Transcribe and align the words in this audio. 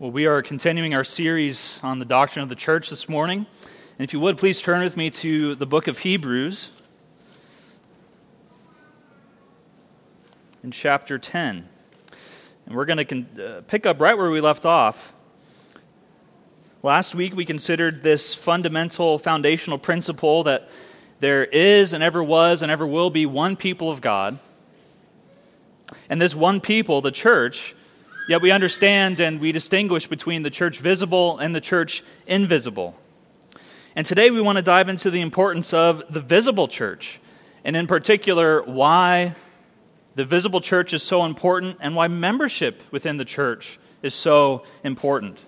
Well, 0.00 0.12
we 0.12 0.26
are 0.26 0.42
continuing 0.42 0.94
our 0.94 1.02
series 1.02 1.80
on 1.82 1.98
the 1.98 2.04
doctrine 2.04 2.44
of 2.44 2.48
the 2.48 2.54
church 2.54 2.88
this 2.88 3.08
morning. 3.08 3.38
And 3.98 4.04
if 4.04 4.12
you 4.12 4.20
would, 4.20 4.38
please 4.38 4.60
turn 4.60 4.84
with 4.84 4.96
me 4.96 5.10
to 5.10 5.56
the 5.56 5.66
book 5.66 5.88
of 5.88 5.98
Hebrews 5.98 6.70
in 10.62 10.70
chapter 10.70 11.18
10. 11.18 11.68
And 12.66 12.76
we're 12.76 12.84
going 12.84 12.98
to 12.98 13.04
con- 13.04 13.40
uh, 13.40 13.62
pick 13.66 13.86
up 13.86 14.00
right 14.00 14.16
where 14.16 14.30
we 14.30 14.40
left 14.40 14.64
off. 14.64 15.12
Last 16.84 17.16
week, 17.16 17.34
we 17.34 17.44
considered 17.44 18.04
this 18.04 18.36
fundamental 18.36 19.18
foundational 19.18 19.78
principle 19.78 20.44
that 20.44 20.68
there 21.18 21.44
is 21.44 21.92
and 21.92 22.04
ever 22.04 22.22
was 22.22 22.62
and 22.62 22.70
ever 22.70 22.86
will 22.86 23.10
be 23.10 23.26
one 23.26 23.56
people 23.56 23.90
of 23.90 24.00
God. 24.00 24.38
And 26.08 26.22
this 26.22 26.36
one 26.36 26.60
people, 26.60 27.00
the 27.00 27.10
church, 27.10 27.74
Yet 28.28 28.42
we 28.42 28.50
understand 28.50 29.20
and 29.20 29.40
we 29.40 29.52
distinguish 29.52 30.06
between 30.06 30.42
the 30.42 30.50
church 30.50 30.80
visible 30.80 31.38
and 31.38 31.54
the 31.54 31.62
church 31.62 32.04
invisible. 32.26 32.94
And 33.96 34.04
today 34.04 34.30
we 34.30 34.42
want 34.42 34.56
to 34.56 34.62
dive 34.62 34.90
into 34.90 35.10
the 35.10 35.22
importance 35.22 35.72
of 35.72 36.02
the 36.10 36.20
visible 36.20 36.68
church, 36.68 37.20
and 37.64 37.74
in 37.74 37.86
particular, 37.86 38.62
why 38.62 39.34
the 40.14 40.26
visible 40.26 40.60
church 40.60 40.92
is 40.92 41.02
so 41.02 41.24
important 41.24 41.78
and 41.80 41.96
why 41.96 42.06
membership 42.08 42.82
within 42.90 43.16
the 43.16 43.24
church 43.24 43.78
is 44.02 44.12
so 44.12 44.62
important. 44.84 45.42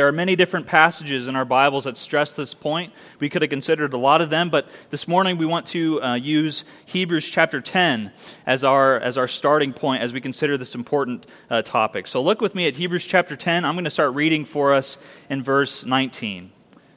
There 0.00 0.08
are 0.08 0.12
many 0.12 0.34
different 0.34 0.66
passages 0.66 1.28
in 1.28 1.36
our 1.36 1.44
Bibles 1.44 1.84
that 1.84 1.98
stress 1.98 2.32
this 2.32 2.54
point. 2.54 2.94
We 3.18 3.28
could 3.28 3.42
have 3.42 3.50
considered 3.50 3.92
a 3.92 3.98
lot 3.98 4.22
of 4.22 4.30
them, 4.30 4.48
but 4.48 4.66
this 4.88 5.06
morning 5.06 5.36
we 5.36 5.44
want 5.44 5.66
to 5.66 6.02
uh, 6.02 6.14
use 6.14 6.64
Hebrews 6.86 7.28
chapter 7.28 7.60
10 7.60 8.10
as 8.46 8.64
our, 8.64 8.98
as 8.98 9.18
our 9.18 9.28
starting 9.28 9.74
point 9.74 10.02
as 10.02 10.14
we 10.14 10.22
consider 10.22 10.56
this 10.56 10.74
important 10.74 11.26
uh, 11.50 11.60
topic. 11.60 12.06
So 12.06 12.22
look 12.22 12.40
with 12.40 12.54
me 12.54 12.66
at 12.66 12.76
Hebrews 12.76 13.04
chapter 13.04 13.36
10. 13.36 13.62
I'm 13.66 13.74
going 13.74 13.84
to 13.84 13.90
start 13.90 14.14
reading 14.14 14.46
for 14.46 14.72
us 14.72 14.96
in 15.28 15.42
verse 15.42 15.84
19. 15.84 16.50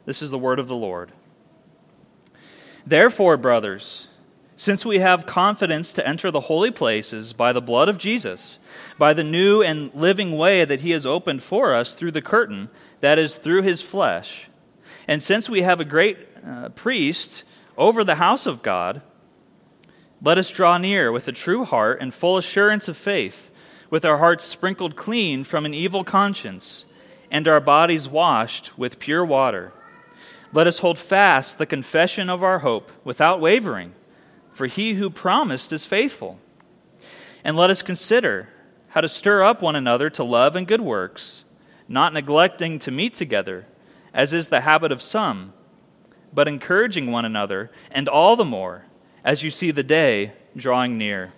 This 0.05 0.21
is 0.21 0.31
the 0.31 0.39
word 0.39 0.57
of 0.57 0.69
the 0.69 0.75
Lord. 0.77 1.11
Therefore, 2.87 3.35
brothers, 3.35 4.07
since 4.55 4.85
we 4.85 4.99
have 4.99 5.25
confidence 5.25 5.93
to 5.93 6.07
enter 6.07 6.29
the 6.29 6.41
holy 6.41 6.71
places 6.71 7.33
by 7.33 7.51
the 7.51 7.61
blood 7.61 7.89
of 7.89 7.97
Jesus, 7.97 8.59
by 8.97 9.13
the 9.13 9.23
new 9.23 9.61
and 9.63 9.93
living 9.93 10.37
way 10.37 10.63
that 10.63 10.81
he 10.81 10.91
has 10.91 11.05
opened 11.05 11.41
for 11.41 11.73
us 11.73 11.93
through 11.93 12.11
the 12.11 12.21
curtain, 12.21 12.69
that 13.03 13.19
is, 13.19 13.35
through 13.35 13.63
his 13.63 13.81
flesh, 13.81 14.47
and 15.09 15.21
since 15.21 15.49
we 15.49 15.63
have 15.63 15.81
a 15.81 15.85
great 15.85 16.17
uh, 16.47 16.69
priest 16.69 17.43
over 17.77 18.01
the 18.03 18.15
house 18.15 18.45
of 18.45 18.63
God, 18.63 19.01
let 20.21 20.37
us 20.37 20.49
draw 20.49 20.77
near 20.77 21.11
with 21.11 21.27
a 21.27 21.33
true 21.33 21.65
heart 21.65 21.99
and 21.99 22.13
full 22.13 22.37
assurance 22.37 22.87
of 22.87 22.95
faith, 22.95 23.51
with 23.89 24.05
our 24.05 24.19
hearts 24.19 24.45
sprinkled 24.45 24.95
clean 24.95 25.43
from 25.43 25.65
an 25.65 25.73
evil 25.73 26.05
conscience, 26.05 26.85
and 27.29 27.45
our 27.45 27.59
bodies 27.59 28.07
washed 28.07 28.77
with 28.77 28.99
pure 28.99 29.25
water. 29.25 29.73
Let 30.53 30.67
us 30.67 30.79
hold 30.79 30.97
fast 30.97 31.57
the 31.57 31.65
confession 31.65 32.29
of 32.29 32.41
our 32.41 32.59
hope 32.59 32.89
without 33.03 33.41
wavering 33.41 33.93
for 34.53 34.67
he 34.67 34.93
who 34.93 35.09
promised 35.09 35.73
is 35.73 35.85
faithful. 35.85 36.39
And 37.43 37.57
let 37.57 37.69
us 37.69 37.81
consider 37.81 38.47
how 38.89 39.01
to 39.01 39.09
stir 39.09 39.43
up 39.43 39.61
one 39.61 39.75
another 39.75 40.09
to 40.11 40.23
love 40.23 40.55
and 40.55 40.67
good 40.67 40.79
works, 40.79 41.42
not 41.87 42.13
neglecting 42.13 42.79
to 42.79 42.91
meet 42.91 43.15
together, 43.15 43.65
as 44.13 44.33
is 44.33 44.49
the 44.49 44.61
habit 44.61 44.91
of 44.91 45.01
some, 45.01 45.53
but 46.33 46.47
encouraging 46.47 47.11
one 47.11 47.25
another, 47.25 47.71
and 47.91 48.07
all 48.09 48.35
the 48.35 48.45
more 48.45 48.85
as 49.23 49.43
you 49.43 49.51
see 49.51 49.71
the 49.71 49.83
day 49.83 50.33
drawing 50.55 50.97
near. 50.97 51.33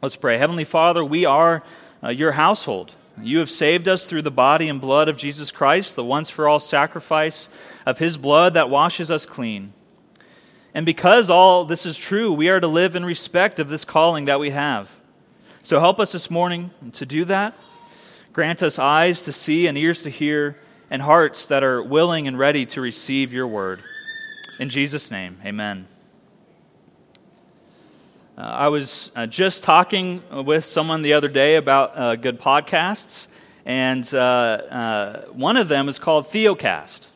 Let's 0.00 0.16
pray. 0.16 0.38
Heavenly 0.38 0.64
Father, 0.64 1.04
we 1.04 1.24
are 1.24 1.62
uh, 2.02 2.10
your 2.10 2.32
household. 2.32 2.92
You 3.20 3.38
have 3.38 3.50
saved 3.50 3.88
us 3.88 4.06
through 4.06 4.22
the 4.22 4.30
body 4.30 4.68
and 4.68 4.80
blood 4.80 5.08
of 5.08 5.16
Jesus 5.16 5.50
Christ, 5.50 5.96
the 5.96 6.04
once 6.04 6.30
for 6.30 6.46
all 6.46 6.60
sacrifice 6.60 7.48
of 7.84 7.98
his 7.98 8.16
blood 8.16 8.54
that 8.54 8.70
washes 8.70 9.10
us 9.10 9.26
clean. 9.26 9.72
And 10.72 10.86
because 10.86 11.28
all 11.28 11.64
this 11.64 11.84
is 11.84 11.96
true, 11.96 12.32
we 12.32 12.48
are 12.48 12.60
to 12.60 12.68
live 12.68 12.94
in 12.94 13.04
respect 13.04 13.58
of 13.58 13.68
this 13.68 13.84
calling 13.84 14.26
that 14.26 14.38
we 14.38 14.50
have. 14.50 14.88
So 15.64 15.80
help 15.80 15.98
us 15.98 16.12
this 16.12 16.30
morning 16.30 16.70
to 16.92 17.04
do 17.04 17.24
that. 17.24 17.54
Grant 18.32 18.62
us 18.62 18.78
eyes 18.78 19.22
to 19.22 19.32
see 19.32 19.66
and 19.66 19.76
ears 19.76 20.02
to 20.02 20.10
hear, 20.10 20.56
and 20.90 21.02
hearts 21.02 21.46
that 21.46 21.64
are 21.64 21.82
willing 21.82 22.28
and 22.28 22.38
ready 22.38 22.66
to 22.66 22.80
receive 22.80 23.32
your 23.32 23.46
word. 23.46 23.80
In 24.58 24.68
Jesus' 24.68 25.10
name, 25.10 25.38
amen. 25.44 25.86
Uh, 28.36 28.42
I 28.42 28.68
was 28.68 29.10
uh, 29.16 29.26
just 29.26 29.64
talking 29.64 30.22
with 30.44 30.64
someone 30.64 31.02
the 31.02 31.14
other 31.14 31.28
day 31.28 31.56
about 31.56 31.98
uh, 31.98 32.16
good 32.16 32.40
podcasts, 32.40 33.26
and 33.66 34.08
uh, 34.14 34.18
uh, 34.18 35.22
one 35.32 35.56
of 35.56 35.68
them 35.68 35.88
is 35.88 35.98
called 35.98 36.26
Theocast. 36.26 37.06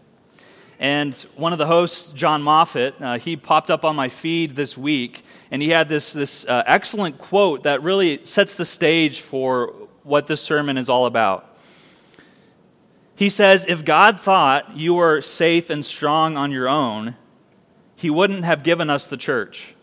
And 0.81 1.15
one 1.37 1.53
of 1.53 1.61
the 1.61 1.67
hosts, 1.67 2.11
Jon 2.13 2.43
Moffitt, 2.43 2.95
uh, 3.01 3.19
he 3.19 3.37
popped 3.37 3.71
up 3.71 3.85
on 3.85 3.95
my 3.95 4.09
feed 4.09 4.57
this 4.57 4.77
week, 4.77 5.25
and 5.51 5.63
he 5.63 5.69
had 5.69 5.89
this, 5.89 6.13
this 6.13 6.45
excellent 6.49 7.19
quote 7.19 7.63
that 7.63 7.83
really 7.83 8.25
sets 8.25 8.57
the 8.57 8.65
stage 8.65 9.21
for 9.21 9.82
what 10.03 10.27
this 10.27 10.41
sermon 10.41 10.77
is 10.77 10.89
all 10.89 11.07
about. 11.07 11.49
He 13.15 13.31
says, 13.31 13.65
If 13.69 13.85
God 13.85 14.21
thought 14.21 14.77
you 14.77 14.95
were 14.95 15.21
safe 15.21 15.71
and 15.71 15.85
strong 15.85 16.37
on 16.37 16.51
your 16.51 16.69
own, 16.69 17.17
he 17.95 18.11
wouldn't 18.11 18.45
have 18.45 18.65
given 18.65 18.91
us 18.91 19.07
the 19.07 19.17
church. 19.17 19.75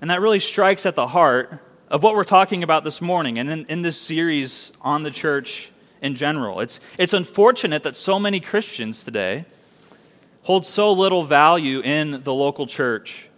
And 0.00 0.10
that 0.10 0.20
really 0.20 0.40
strikes 0.40 0.84
at 0.84 0.96
the 0.96 1.06
heart 1.06 1.60
of 1.88 2.02
what 2.02 2.14
we're 2.14 2.24
talking 2.24 2.62
about 2.62 2.82
this 2.82 3.00
morning 3.00 3.38
and 3.38 3.50
in, 3.50 3.64
in 3.66 3.82
this 3.82 3.96
series 3.96 4.72
on 4.80 5.02
the 5.02 5.10
church 5.10 5.70
in 6.02 6.14
general. 6.14 6.60
It's, 6.60 6.80
it's 6.98 7.12
unfortunate 7.12 7.84
that 7.84 7.96
so 7.96 8.18
many 8.18 8.40
Christians 8.40 9.04
today 9.04 9.44
hold 10.42 10.66
so 10.66 10.92
little 10.92 11.22
value 11.24 11.80
in 11.80 12.22
the 12.22 12.34
local 12.34 12.66
church. 12.66 13.28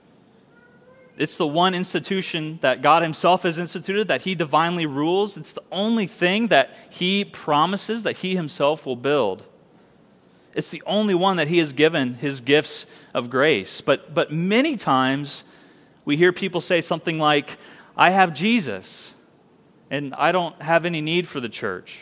It's 1.16 1.38
the 1.38 1.46
one 1.46 1.74
institution 1.74 2.58
that 2.60 2.82
God 2.82 3.02
Himself 3.02 3.44
has 3.44 3.56
instituted, 3.56 4.08
that 4.08 4.22
He 4.22 4.34
divinely 4.34 4.84
rules. 4.84 5.36
It's 5.36 5.54
the 5.54 5.62
only 5.72 6.06
thing 6.06 6.48
that 6.48 6.70
He 6.90 7.24
promises 7.24 8.02
that 8.02 8.18
He 8.18 8.36
Himself 8.36 8.84
will 8.84 8.96
build. 8.96 9.44
It's 10.54 10.70
the 10.70 10.82
only 10.86 11.14
one 11.14 11.38
that 11.38 11.48
He 11.48 11.58
has 11.58 11.72
given 11.72 12.14
His 12.14 12.40
gifts 12.40 12.84
of 13.14 13.30
grace. 13.30 13.80
But, 13.80 14.12
but 14.14 14.30
many 14.30 14.76
times 14.76 15.44
we 16.04 16.18
hear 16.18 16.32
people 16.32 16.60
say 16.60 16.82
something 16.82 17.18
like, 17.18 17.56
I 17.96 18.10
have 18.10 18.34
Jesus, 18.34 19.14
and 19.90 20.14
I 20.14 20.32
don't 20.32 20.60
have 20.60 20.84
any 20.84 21.00
need 21.00 21.26
for 21.26 21.40
the 21.40 21.48
church. 21.48 21.98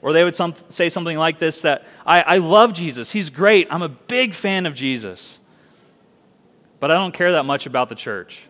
Or 0.00 0.12
they 0.12 0.22
would 0.22 0.36
some, 0.36 0.54
say 0.68 0.90
something 0.90 1.18
like 1.18 1.40
this 1.40 1.62
that 1.62 1.84
I, 2.04 2.22
I 2.22 2.38
love 2.38 2.72
Jesus. 2.72 3.10
He's 3.10 3.30
great. 3.30 3.66
I'm 3.72 3.82
a 3.82 3.88
big 3.88 4.34
fan 4.34 4.66
of 4.66 4.74
Jesus. 4.74 5.40
But 6.86 6.92
I 6.92 7.00
don't 7.00 7.12
care 7.12 7.32
that 7.32 7.44
much 7.44 7.66
about 7.66 7.88
the 7.88 7.96
church. 7.96 8.44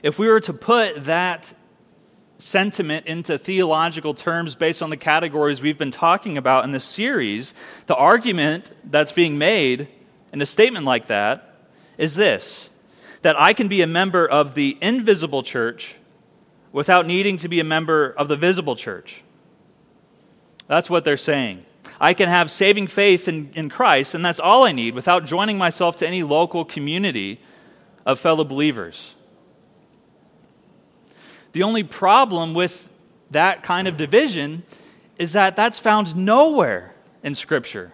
If 0.00 0.16
we 0.16 0.28
were 0.28 0.38
to 0.38 0.52
put 0.52 1.06
that 1.06 1.52
sentiment 2.38 3.06
into 3.06 3.36
theological 3.36 4.14
terms 4.14 4.54
based 4.54 4.80
on 4.80 4.90
the 4.90 4.96
categories 4.96 5.60
we've 5.60 5.76
been 5.76 5.90
talking 5.90 6.38
about 6.38 6.62
in 6.62 6.70
this 6.70 6.84
series, 6.84 7.52
the 7.86 7.96
argument 7.96 8.70
that's 8.84 9.10
being 9.10 9.38
made 9.38 9.88
in 10.32 10.40
a 10.40 10.46
statement 10.46 10.86
like 10.86 11.08
that 11.08 11.66
is 11.96 12.14
this 12.14 12.70
that 13.22 13.34
I 13.36 13.52
can 13.52 13.66
be 13.66 13.82
a 13.82 13.86
member 13.88 14.24
of 14.24 14.54
the 14.54 14.78
invisible 14.80 15.42
church 15.42 15.96
without 16.70 17.08
needing 17.08 17.38
to 17.38 17.48
be 17.48 17.58
a 17.58 17.64
member 17.64 18.14
of 18.16 18.28
the 18.28 18.36
visible 18.36 18.76
church. 18.76 19.24
That's 20.68 20.88
what 20.88 21.04
they're 21.04 21.16
saying. 21.16 21.64
I 22.00 22.14
can 22.14 22.28
have 22.28 22.50
saving 22.50 22.86
faith 22.86 23.28
in, 23.28 23.50
in 23.54 23.68
Christ, 23.68 24.14
and 24.14 24.24
that's 24.24 24.38
all 24.40 24.64
I 24.64 24.72
need 24.72 24.94
without 24.94 25.24
joining 25.24 25.58
myself 25.58 25.96
to 25.98 26.06
any 26.06 26.22
local 26.22 26.64
community 26.64 27.40
of 28.06 28.18
fellow 28.18 28.44
believers. 28.44 29.14
The 31.52 31.62
only 31.62 31.82
problem 31.82 32.54
with 32.54 32.88
that 33.30 33.62
kind 33.62 33.88
of 33.88 33.96
division 33.96 34.62
is 35.16 35.32
that 35.32 35.56
that's 35.56 35.78
found 35.78 36.14
nowhere 36.14 36.94
in 37.22 37.34
Scripture. 37.34 37.92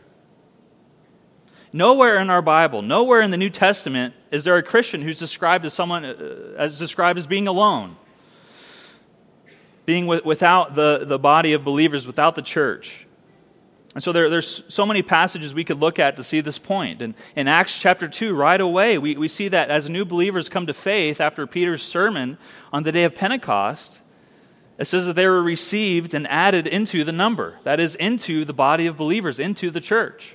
Nowhere 1.72 2.18
in 2.18 2.30
our 2.30 2.42
Bible, 2.42 2.82
nowhere 2.82 3.20
in 3.20 3.30
the 3.30 3.36
New 3.36 3.50
Testament 3.50 4.14
is 4.30 4.44
there 4.44 4.56
a 4.56 4.62
Christian 4.62 5.02
who's 5.02 5.18
described 5.18 5.64
as 5.64 5.72
someone 5.72 6.04
uh, 6.04 6.54
as 6.56 6.78
described 6.78 7.18
as 7.18 7.26
being 7.26 7.48
alone 7.48 7.96
being 9.86 10.06
without 10.06 10.74
the, 10.74 11.04
the 11.06 11.18
body 11.18 11.52
of 11.52 11.64
believers, 11.64 12.06
without 12.06 12.34
the 12.34 12.42
church. 12.42 13.06
And 13.94 14.02
so 14.02 14.10
there, 14.12 14.28
there's 14.28 14.62
so 14.68 14.84
many 14.84 15.02
passages 15.02 15.54
we 15.54 15.62
could 15.62 15.78
look 15.78 16.00
at 16.00 16.16
to 16.16 16.24
see 16.24 16.40
this 16.40 16.58
point. 16.58 17.00
And 17.00 17.14
in 17.36 17.46
Acts 17.46 17.78
chapter 17.78 18.08
2, 18.08 18.34
right 18.34 18.60
away, 18.60 18.98
we, 18.98 19.16
we 19.16 19.28
see 19.28 19.46
that 19.48 19.70
as 19.70 19.88
new 19.88 20.04
believers 20.04 20.48
come 20.48 20.66
to 20.66 20.74
faith 20.74 21.20
after 21.20 21.46
Peter's 21.46 21.82
sermon 21.82 22.36
on 22.72 22.82
the 22.82 22.90
day 22.90 23.04
of 23.04 23.14
Pentecost, 23.14 24.00
it 24.78 24.86
says 24.86 25.06
that 25.06 25.14
they 25.14 25.28
were 25.28 25.42
received 25.42 26.12
and 26.12 26.26
added 26.26 26.66
into 26.66 27.04
the 27.04 27.12
number. 27.12 27.58
That 27.62 27.78
is, 27.78 27.94
into 27.94 28.44
the 28.44 28.52
body 28.52 28.86
of 28.86 28.96
believers, 28.96 29.38
into 29.38 29.70
the 29.70 29.80
church. 29.80 30.34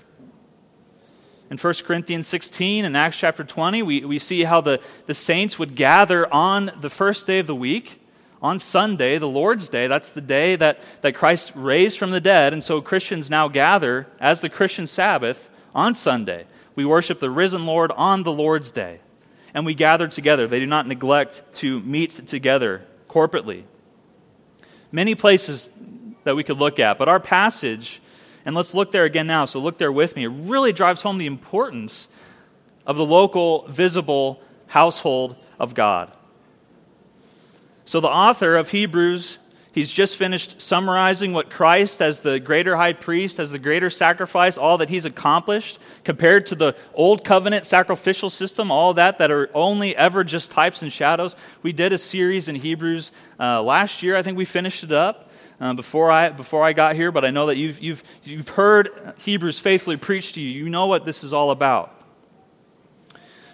In 1.50 1.58
1 1.58 1.74
Corinthians 1.84 2.28
16 2.28 2.86
and 2.86 2.96
Acts 2.96 3.18
chapter 3.18 3.44
20, 3.44 3.84
we, 3.84 4.06
we 4.06 4.20
see 4.20 4.44
how 4.46 4.62
the, 4.62 4.80
the 5.08 5.16
saints 5.16 5.60
would 5.60 5.76
gather 5.76 6.32
on 6.32 6.72
the 6.80 6.90
first 6.90 7.28
day 7.28 7.40
of 7.40 7.48
the 7.48 7.56
week 7.56 7.99
on 8.42 8.60
Sunday, 8.60 9.18
the 9.18 9.28
Lord's 9.28 9.68
Day, 9.68 9.88
that's 9.88 10.12
the 10.12 10.22
day 10.22 10.56
that, 10.56 10.80
that 11.02 11.14
Christ 11.14 11.52
raised 11.56 11.98
from 11.98 12.12
the 12.12 12.22
dead. 12.22 12.54
And 12.54 12.64
so 12.64 12.82
Christians 12.82 13.30
now 13.30 13.48
gather 13.48 14.08
as 14.20 14.42
the 14.42 14.50
Christian 14.50 14.88
Sabbath 14.88 15.50
on 15.76 15.96
Sunday. 15.96 16.46
We 16.76 16.86
worship 16.86 17.20
the 17.20 17.30
risen 17.30 17.66
Lord 17.66 17.92
on 17.92 18.24
the 18.24 18.32
Lord's 18.32 18.72
Day. 18.72 19.00
And 19.54 19.66
we 19.66 19.74
gather 19.74 20.08
together. 20.08 20.48
They 20.48 20.60
do 20.60 20.66
not 20.66 20.88
neglect 20.88 21.42
to 21.56 21.82
meet 21.82 22.12
together 22.28 22.84
corporately. 23.10 23.64
Many 24.92 25.16
places 25.16 25.70
that 26.24 26.36
we 26.36 26.44
could 26.44 26.58
look 26.58 26.80
at, 26.80 26.98
but 26.98 27.10
our 27.10 27.20
passage, 27.20 28.02
and 28.46 28.56
let's 28.56 28.74
look 28.74 28.92
there 28.92 29.06
again 29.06 29.28
now, 29.28 29.46
so 29.46 29.60
look 29.60 29.78
there 29.78 29.92
with 29.92 30.16
me, 30.16 30.26
it 30.26 30.30
really 30.30 30.72
drives 30.72 31.02
home 31.02 31.18
the 31.18 31.26
importance 31.26 32.08
of 32.86 32.98
the 32.98 33.06
local, 33.06 33.68
visible 33.68 34.42
household 34.68 35.36
of 35.60 35.74
God. 35.74 36.12
So, 37.90 38.00
the 38.00 38.08
author 38.08 38.56
of 38.56 38.70
Hebrews, 38.70 39.40
he's 39.72 39.92
just 39.92 40.16
finished 40.16 40.62
summarizing 40.62 41.34
what 41.34 41.50
Christ, 41.50 42.04
as 42.04 42.22
the 42.22 42.40
greater 42.40 42.76
high 42.76 42.94
priest, 42.94 43.40
as 43.40 43.50
the 43.50 43.58
greater 43.58 43.90
sacrifice, 43.90 44.60
all 44.60 44.78
that 44.78 44.92
he's 44.92 45.06
accomplished, 45.06 45.80
compared 46.04 46.46
to 46.46 46.56
the 46.56 46.76
old 46.94 47.26
covenant 47.26 47.66
sacrificial 47.66 48.30
system, 48.30 48.70
all 48.70 48.94
that 48.94 49.18
that 49.18 49.32
are 49.32 49.50
only 49.56 49.98
ever 49.98 50.24
just 50.24 50.52
types 50.52 50.84
and 50.84 50.94
shadows. 50.94 51.36
We 51.64 51.74
did 51.74 51.92
a 51.92 51.98
series 51.98 52.48
in 52.48 52.54
Hebrews 52.54 53.12
uh, 53.40 53.64
last 53.64 54.04
year. 54.04 54.16
I 54.16 54.22
think 54.22 54.38
we 54.38 54.46
finished 54.46 54.84
it 54.84 54.92
up. 54.92 55.32
Uh, 55.60 55.74
before, 55.74 56.12
I, 56.12 56.30
before 56.30 56.64
I 56.64 56.74
got 56.74 56.96
here, 56.96 57.12
but 57.12 57.26
I 57.26 57.32
know 57.32 57.48
that 57.48 57.58
you've, 57.58 57.80
you've, 57.80 58.04
you've 58.24 58.50
heard 58.50 59.16
Hebrews 59.18 59.58
faithfully 59.58 59.98
preached 59.98 60.36
to 60.36 60.42
you. 60.42 60.64
You 60.64 60.70
know 60.70 60.86
what 60.86 61.08
this 61.08 61.24
is 61.24 61.34
all 61.34 61.50
about. 61.50 62.00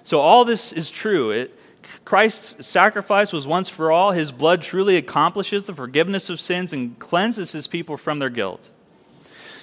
So, 0.04 0.20
all 0.20 0.44
this 0.44 0.74
is 0.74 0.92
true. 0.92 1.32
It, 1.32 1.58
Christ's 2.04 2.66
sacrifice 2.66 3.32
was 3.34 3.48
once 3.48 3.70
for 3.70 3.92
all. 3.92 4.12
His 4.12 4.32
blood 4.32 4.62
truly 4.62 4.98
accomplishes 4.98 5.66
the 5.66 5.74
forgiveness 5.74 6.30
of 6.30 6.40
sins 6.40 6.74
and 6.74 6.98
cleanses 7.00 7.52
his 7.52 7.68
people 7.68 7.98
from 7.98 8.20
their 8.20 8.30
guilt. 8.30 8.70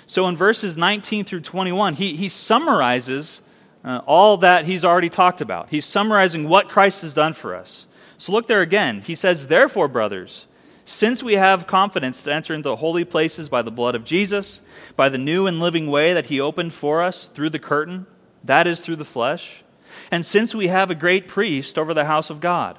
So 0.07 0.27
in 0.29 0.37
verses 0.37 0.77
19 0.77 1.25
through 1.25 1.41
21, 1.41 1.95
he, 1.95 2.17
he 2.17 2.29
summarizes 2.29 3.41
uh, 3.85 4.01
all 4.07 4.37
that 4.39 4.65
he's 4.65 4.85
already 4.85 5.09
talked 5.09 5.41
about. 5.41 5.69
He's 5.71 5.87
summarizing 5.87 6.49
what 6.49 6.69
Christ 6.69 7.03
has 7.03 7.15
done 7.15 7.33
for 7.33 7.55
us. 7.55 7.87
So 8.19 8.33
look 8.33 8.47
there 8.47 8.61
again. 8.61 9.01
He 9.01 9.15
says, 9.15 9.47
Therefore, 9.47 9.89
brothers, 9.89 10.47
since 10.85 11.23
we 11.23 11.35
have 11.35 11.67
confidence 11.67 12.23
to 12.25 12.33
enter 12.33 12.55
into 12.55 12.75
holy 12.77 13.05
places 13.05 13.49
by 13.49 13.63
the 13.63 13.71
blood 13.71 13.95
of 13.95 14.05
Jesus, 14.05 14.61
by 14.97 15.09
the 15.09 15.19
new 15.19 15.47
and 15.47 15.59
living 15.59 15.89
way 15.89 16.15
that 16.15 16.27
he 16.27 16.41
opened 16.41 16.73
for 16.73 17.03
us 17.03 17.29
through 17.29 17.51
the 17.51 17.59
curtain, 17.59 18.07
that 18.45 18.67
is, 18.67 18.85
through 18.85 18.97
the 18.97 19.05
flesh, 19.05 19.65
and 20.12 20.26
since 20.26 20.55
we 20.55 20.69
have 20.69 20.91
a 20.91 20.94
great 20.94 21.26
priest 21.26 21.79
over 21.79 21.94
the 21.94 22.05
house 22.05 22.29
of 22.29 22.38
God. 22.38 22.79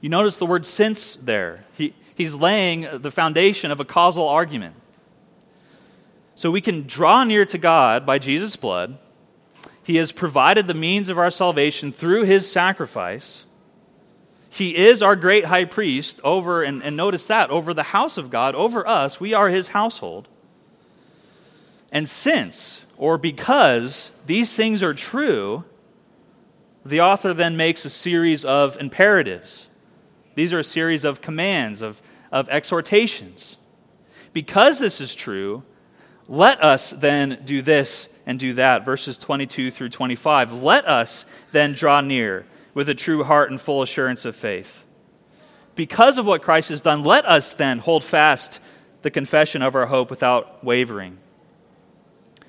You 0.00 0.08
notice 0.08 0.36
the 0.36 0.46
word 0.46 0.66
since 0.66 1.14
there. 1.14 1.64
He, 1.74 1.94
he's 2.16 2.34
laying 2.34 2.88
the 3.00 3.12
foundation 3.12 3.70
of 3.70 3.78
a 3.78 3.84
causal 3.84 4.28
argument. 4.28 4.74
So 6.34 6.50
we 6.50 6.60
can 6.60 6.88
draw 6.88 7.22
near 7.22 7.44
to 7.46 7.58
God 7.58 8.04
by 8.04 8.18
Jesus' 8.18 8.56
blood. 8.56 8.98
He 9.84 9.96
has 9.96 10.10
provided 10.10 10.66
the 10.66 10.74
means 10.74 11.08
of 11.08 11.18
our 11.18 11.30
salvation 11.30 11.92
through 11.92 12.24
his 12.24 12.50
sacrifice. 12.50 13.44
He 14.50 14.76
is 14.76 15.02
our 15.02 15.14
great 15.14 15.44
high 15.44 15.66
priest 15.66 16.20
over, 16.24 16.64
and, 16.64 16.82
and 16.82 16.96
notice 16.96 17.28
that, 17.28 17.50
over 17.50 17.72
the 17.72 17.84
house 17.84 18.18
of 18.18 18.30
God, 18.30 18.56
over 18.56 18.86
us. 18.86 19.20
We 19.20 19.34
are 19.34 19.48
his 19.48 19.68
household. 19.68 20.26
And 21.92 22.08
since 22.08 22.82
or 22.98 23.16
because 23.16 24.10
these 24.26 24.54
things 24.54 24.82
are 24.82 24.92
true, 24.92 25.64
the 26.84 27.00
author 27.00 27.32
then 27.32 27.56
makes 27.56 27.84
a 27.84 27.90
series 27.90 28.44
of 28.44 28.76
imperatives. 28.78 29.68
These 30.34 30.52
are 30.52 30.58
a 30.58 30.64
series 30.64 31.04
of 31.04 31.22
commands, 31.22 31.80
of, 31.80 32.02
of 32.32 32.48
exhortations. 32.48 33.56
Because 34.32 34.78
this 34.78 35.00
is 35.00 35.14
true, 35.14 35.62
let 36.26 36.62
us 36.62 36.90
then 36.90 37.42
do 37.44 37.62
this 37.62 38.08
and 38.26 38.38
do 38.38 38.52
that. 38.54 38.84
Verses 38.84 39.16
22 39.16 39.70
through 39.70 39.88
25. 39.88 40.62
Let 40.62 40.86
us 40.86 41.24
then 41.52 41.72
draw 41.72 42.00
near 42.00 42.46
with 42.74 42.88
a 42.88 42.94
true 42.94 43.22
heart 43.24 43.50
and 43.50 43.60
full 43.60 43.80
assurance 43.80 44.24
of 44.24 44.34
faith. 44.34 44.84
Because 45.74 46.18
of 46.18 46.26
what 46.26 46.42
Christ 46.42 46.70
has 46.70 46.82
done, 46.82 47.04
let 47.04 47.24
us 47.24 47.54
then 47.54 47.78
hold 47.78 48.02
fast 48.02 48.58
the 49.02 49.10
confession 49.10 49.62
of 49.62 49.76
our 49.76 49.86
hope 49.86 50.10
without 50.10 50.64
wavering. 50.64 51.18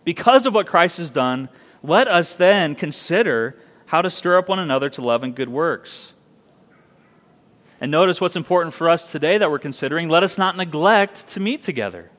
Because 0.09 0.47
of 0.47 0.55
what 0.55 0.65
Christ 0.65 0.97
has 0.97 1.11
done, 1.11 1.49
let 1.83 2.07
us 2.07 2.33
then 2.33 2.73
consider 2.73 3.55
how 3.85 4.01
to 4.01 4.09
stir 4.09 4.39
up 4.39 4.49
one 4.49 4.57
another 4.57 4.89
to 4.89 5.03
love 5.03 5.23
and 5.23 5.35
good 5.35 5.49
works. 5.49 6.13
And 7.79 7.91
notice 7.91 8.19
what's 8.19 8.35
important 8.35 8.73
for 8.73 8.89
us 8.89 9.11
today 9.11 9.37
that 9.37 9.51
we're 9.51 9.59
considering. 9.59 10.09
Let 10.09 10.23
us 10.23 10.35
not 10.35 10.57
neglect 10.57 11.27
to 11.27 11.39
meet 11.39 11.61
together, 11.61 12.09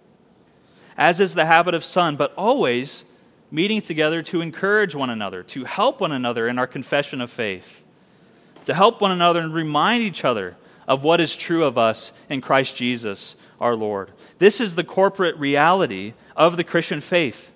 as 0.96 1.18
is 1.18 1.34
the 1.34 1.46
habit 1.46 1.74
of 1.74 1.82
some, 1.82 2.14
but 2.14 2.32
always 2.36 3.02
meeting 3.50 3.80
together 3.80 4.22
to 4.22 4.40
encourage 4.40 4.94
one 4.94 5.10
another, 5.10 5.42
to 5.42 5.64
help 5.64 6.00
one 6.00 6.12
another 6.12 6.46
in 6.46 6.60
our 6.60 6.68
confession 6.68 7.20
of 7.20 7.28
faith, 7.28 7.84
to 8.66 8.72
help 8.72 9.00
one 9.00 9.10
another 9.10 9.40
and 9.40 9.52
remind 9.52 10.04
each 10.04 10.24
other 10.24 10.56
of 10.86 11.02
what 11.02 11.20
is 11.20 11.34
true 11.34 11.64
of 11.64 11.76
us 11.76 12.12
in 12.28 12.40
Christ 12.40 12.76
Jesus 12.76 13.34
our 13.58 13.74
Lord. 13.74 14.12
This 14.38 14.60
is 14.60 14.76
the 14.76 14.84
corporate 14.84 15.36
reality 15.38 16.14
of 16.36 16.56
the 16.56 16.62
Christian 16.62 17.00
faith 17.00 17.50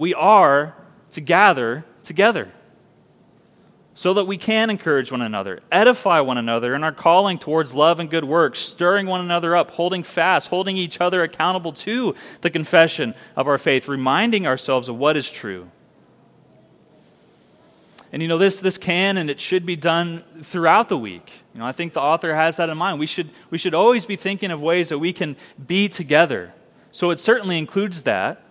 we 0.00 0.14
are 0.14 0.74
to 1.10 1.20
gather 1.20 1.84
together 2.02 2.50
so 3.92 4.14
that 4.14 4.24
we 4.24 4.38
can 4.38 4.70
encourage 4.70 5.12
one 5.12 5.20
another, 5.20 5.60
edify 5.70 6.20
one 6.20 6.38
another 6.38 6.74
in 6.74 6.82
our 6.82 6.90
calling 6.90 7.38
towards 7.38 7.74
love 7.74 8.00
and 8.00 8.08
good 8.08 8.24
works, 8.24 8.60
stirring 8.60 9.06
one 9.06 9.20
another 9.20 9.54
up, 9.54 9.72
holding 9.72 10.02
fast, 10.02 10.48
holding 10.48 10.78
each 10.78 11.02
other 11.02 11.22
accountable 11.22 11.74
to 11.74 12.14
the 12.40 12.48
confession 12.48 13.14
of 13.36 13.46
our 13.46 13.58
faith, 13.58 13.88
reminding 13.88 14.46
ourselves 14.46 14.88
of 14.88 14.96
what 14.96 15.18
is 15.18 15.30
true. 15.30 15.70
And 18.10 18.22
you 18.22 18.28
know, 18.28 18.38
this, 18.38 18.58
this 18.58 18.78
can 18.78 19.18
and 19.18 19.28
it 19.28 19.38
should 19.38 19.66
be 19.66 19.76
done 19.76 20.24
throughout 20.40 20.88
the 20.88 20.96
week. 20.96 21.30
You 21.52 21.60
know, 21.60 21.66
I 21.66 21.72
think 21.72 21.92
the 21.92 22.00
author 22.00 22.34
has 22.34 22.56
that 22.56 22.70
in 22.70 22.78
mind. 22.78 22.98
We 22.98 23.06
should, 23.06 23.28
we 23.50 23.58
should 23.58 23.74
always 23.74 24.06
be 24.06 24.16
thinking 24.16 24.50
of 24.50 24.62
ways 24.62 24.88
that 24.88 24.98
we 24.98 25.12
can 25.12 25.36
be 25.66 25.90
together. 25.90 26.54
So 26.90 27.10
it 27.10 27.20
certainly 27.20 27.58
includes 27.58 28.04
that 28.04 28.46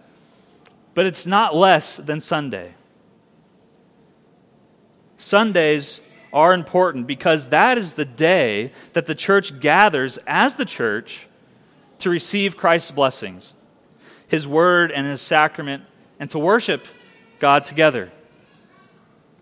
but 1.00 1.06
it's 1.06 1.26
not 1.26 1.56
less 1.56 1.96
than 1.96 2.20
Sunday. 2.20 2.74
Sundays 5.16 6.02
are 6.34 6.54
important 6.54 7.08
because 7.08 7.48
that 7.48 7.78
is 7.78 7.94
the 7.94 8.04
day 8.04 8.74
that 8.92 9.06
the 9.06 9.16
church 9.16 9.62
gathers 9.62 10.20
as 10.28 10.56
the 10.56 10.66
church 10.66 11.26
to 12.00 12.10
receive 12.10 12.58
Christ's 12.58 12.92
blessings, 12.92 13.54
his 14.28 14.46
word 14.46 14.92
and 14.92 15.08
his 15.08 15.22
sacrament, 15.22 15.86
and 16.20 16.30
to 16.32 16.38
worship 16.38 16.86
God 17.40 17.64
together. 17.64 18.12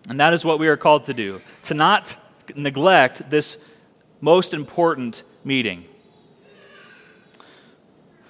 And 0.08 0.20
that 0.20 0.32
is 0.34 0.44
what 0.44 0.60
we 0.60 0.68
are 0.68 0.76
called 0.76 1.06
to 1.06 1.12
do 1.12 1.40
to 1.64 1.74
not 1.74 2.16
neglect 2.54 3.28
this 3.30 3.56
most 4.20 4.54
important 4.54 5.24
meeting. 5.42 5.86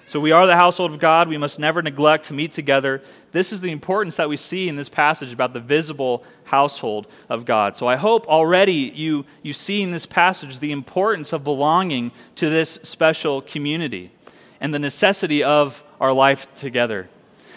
So 0.09 0.19
we 0.19 0.31
are 0.31 0.47
the 0.47 0.55
household 0.55 0.89
of 0.89 0.97
God. 0.97 1.29
We 1.29 1.37
must 1.37 1.59
never 1.59 1.83
neglect 1.83 2.25
to 2.25 2.33
meet 2.33 2.51
together. 2.51 3.03
This 3.31 3.53
is 3.53 3.61
the 3.61 3.69
importance 3.69 4.15
that 4.15 4.27
we 4.27 4.37
see 4.37 4.67
in 4.67 4.75
this 4.75 4.89
passage 4.89 5.31
about 5.31 5.53
the 5.53 5.59
visible 5.59 6.23
household 6.45 7.05
of 7.29 7.45
God. 7.45 7.77
So 7.77 7.85
I 7.85 7.95
hope 7.95 8.25
already 8.25 8.91
you, 8.95 9.23
you 9.43 9.53
see 9.53 9.83
in 9.83 9.91
this 9.91 10.07
passage 10.07 10.57
the 10.57 10.71
importance 10.71 11.31
of 11.31 11.43
belonging 11.43 12.11
to 12.37 12.49
this 12.49 12.79
special 12.81 13.43
community 13.43 14.11
and 14.59 14.73
the 14.73 14.79
necessity 14.79 15.43
of 15.43 15.83
our 16.01 16.11
life 16.11 16.51
together. 16.55 17.07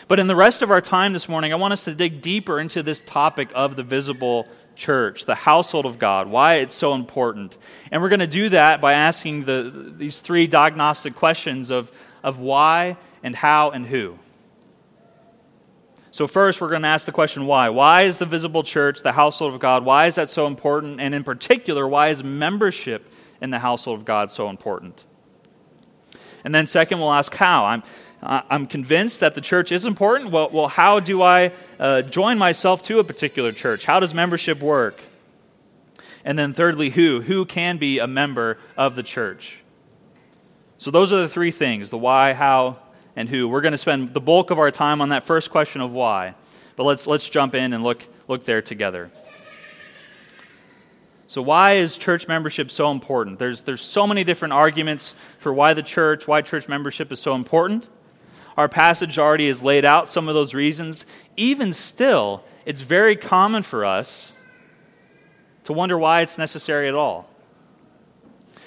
But 0.07 0.21
in 0.21 0.27
the 0.27 0.37
rest 0.37 0.61
of 0.61 0.71
our 0.71 0.83
time 0.83 1.15
this 1.15 1.31
morning, 1.31 1.55
I 1.55 1.57
want 1.57 1.73
us 1.73 1.85
to 1.85 1.95
dig 1.95 2.21
deeper 2.21 2.61
into 2.61 2.83
this 2.83 3.01
topic 3.07 3.49
of 3.55 3.77
the 3.77 3.83
visible 3.83 4.47
church, 4.77 5.25
the 5.25 5.35
household 5.35 5.87
of 5.87 5.99
God, 5.99 6.29
why 6.29 6.57
it's 6.57 6.75
so 6.75 6.93
important. 6.93 7.57
And 7.91 8.03
we're 8.03 8.11
going 8.11 8.21
to 8.21 8.27
do 8.27 8.51
that 8.51 8.83
by 8.83 8.93
asking 8.93 9.45
the, 9.45 9.95
these 9.97 10.21
three 10.21 10.47
diagnostic 10.47 11.15
questions 11.15 11.71
of 11.71 11.91
of 12.23 12.39
why 12.39 12.97
and 13.23 13.35
how 13.35 13.71
and 13.71 13.87
who. 13.87 14.19
So, 16.13 16.27
first, 16.27 16.61
we're 16.61 16.69
going 16.69 16.83
to 16.83 16.89
ask 16.89 17.07
the 17.07 17.13
question 17.13 17.47
why. 17.47 17.71
Why 17.71 18.03
is 18.03 18.19
the 18.19 18.27
visible 18.27 18.63
church, 18.63 19.03
the 19.03 19.13
household 19.13 19.55
of 19.55 19.61
God, 19.61 19.85
why 19.85 20.09
is 20.09 20.17
that 20.17 20.31
so 20.31 20.47
important? 20.47 21.01
And 21.01 21.15
in 21.15 21.25
particular, 21.25 21.89
why 21.89 22.09
is 22.09 22.23
membership 22.23 23.11
in 23.41 23.49
the 23.49 23.59
household 23.59 24.01
of 24.01 24.05
God 24.05 24.31
so 24.31 24.51
important? 24.51 25.03
And 26.45 26.55
then, 26.55 26.67
second, 26.67 26.99
we'll 26.99 27.13
ask 27.13 27.35
how. 27.35 27.65
I'm, 27.65 27.83
I'm 28.23 28.67
convinced 28.67 29.21
that 29.21 29.35
the 29.35 29.41
church 29.41 29.73
is 29.73 29.87
important. 29.87 30.31
Well, 30.31 30.51
well 30.51 30.69
how 30.69 31.01
do 31.01 31.23
I 31.23 31.53
uh, 31.81 32.03
join 32.03 32.37
myself 32.37 32.83
to 32.83 32.99
a 32.99 33.05
particular 33.05 33.51
church? 33.51 33.87
How 33.87 33.99
does 33.99 34.13
membership 34.13 34.61
work? 34.61 35.01
And 36.27 36.39
then, 36.39 36.53
thirdly, 36.53 36.91
who? 36.91 37.23
Who 37.23 37.47
can 37.47 37.79
be 37.79 37.99
a 37.99 38.07
member 38.07 38.59
of 38.77 38.97
the 38.97 39.03
church? 39.03 39.62
So, 40.83 40.91
those 40.91 41.13
are 41.13 41.19
the 41.19 41.29
three 41.29 41.53
things 41.53 41.91
the 41.91 41.97
why, 41.97 42.33
how, 42.33 42.77
and 43.15 43.29
who. 43.29 43.49
We're 43.49 43.61
going 43.61 43.71
to 43.71 43.79
spend 43.79 44.15
the 44.15 44.21
bulk 44.21 44.51
of 44.51 44.59
our 44.59 44.73
time 44.73 45.01
on 45.01 45.11
that 45.11 45.23
first 45.23 45.49
question 45.53 45.81
of 45.81 45.93
why. 45.93 46.35
But 46.75 46.83
let's, 46.83 47.07
let's 47.07 47.31
jump 47.31 47.55
in 47.55 47.73
and 47.73 47.85
look, 47.85 48.03
look 48.27 48.45
there 48.47 48.61
together. 48.61 49.13
So, 51.29 51.41
why 51.41 51.75
is 51.75 51.97
church 51.97 52.27
membership 52.27 52.69
so 52.69 52.91
important? 52.91 53.39
There's, 53.39 53.63
there's 53.63 53.81
so 53.81 54.09
many 54.09 54.25
different 54.25 54.55
arguments 54.55 55.15
for 55.39 55.55
why 55.55 55.73
the 55.73 55.85
church, 55.85 56.27
why 56.27 56.43
church 56.43 56.67
membership 56.67 57.13
is 57.13 57.21
so 57.21 57.37
important. 57.37 57.87
Our 58.57 58.69
passage 58.69 59.21
already 59.21 59.47
has 59.47 59.63
laid 59.63 59.85
out 59.85 60.09
some 60.09 60.27
of 60.27 60.35
those 60.35 60.53
reasons. 60.53 61.07
Even 61.37 61.75
still, 61.75 62.43
it's 62.67 62.81
very 62.81 63.15
common 63.15 63.63
for 63.63 63.85
us 63.85 64.33
to 65.63 65.73
wonder 65.73 65.97
why 65.97 66.23
it's 66.23 66.39
necessary 66.39 66.89
at 66.89 66.95
all. 66.97 67.29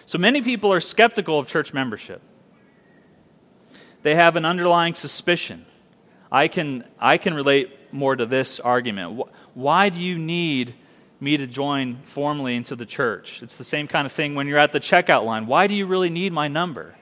So, 0.06 0.18
many 0.18 0.42
people 0.42 0.72
are 0.72 0.82
skeptical 0.82 1.40
of 1.40 1.48
church 1.48 1.74
membership. 1.74 2.22
They 4.04 4.16
have 4.16 4.36
an 4.36 4.46
underlying 4.46 4.96
suspicion. 4.96 5.66
I 6.32 6.48
can, 6.48 6.84
I 7.00 7.18
can 7.18 7.34
relate 7.34 7.72
more 7.92 8.16
to 8.16 8.26
this 8.26 8.60
argument. 8.60 9.22
Why 9.54 9.90
do 9.90 10.00
you 10.00 10.18
need 10.18 10.76
me 11.20 11.38
to 11.38 11.48
join 11.48 11.98
formally 12.04 12.56
into 12.56 12.76
the 12.76 12.86
church. 12.86 13.42
It's 13.42 13.58
the 13.58 13.64
same 13.64 13.88
kind 13.88 14.06
of 14.06 14.12
thing 14.12 14.36
when 14.36 14.48
you're 14.48 14.58
at 14.58 14.72
the 14.72 14.80
checkout 14.80 15.26
line. 15.26 15.48
Why 15.48 15.68
do 15.68 15.74
you 15.74 15.86
really 15.86 16.10
need 16.10 16.34
my 16.34 16.48
number? 16.48 16.96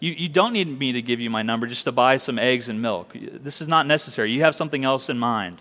You, 0.00 0.12
you 0.12 0.28
don't 0.28 0.52
need 0.52 0.78
me 0.78 0.92
to 0.92 1.02
give 1.02 1.20
you 1.20 1.30
my 1.30 1.42
number 1.42 1.66
just 1.66 1.84
to 1.84 1.92
buy 1.92 2.16
some 2.16 2.38
eggs 2.38 2.68
and 2.68 2.80
milk. 2.80 3.14
This 3.14 3.60
is 3.60 3.68
not 3.68 3.86
necessary. 3.86 4.32
You 4.32 4.42
have 4.42 4.54
something 4.54 4.84
else 4.84 5.08
in 5.08 5.18
mind. 5.18 5.60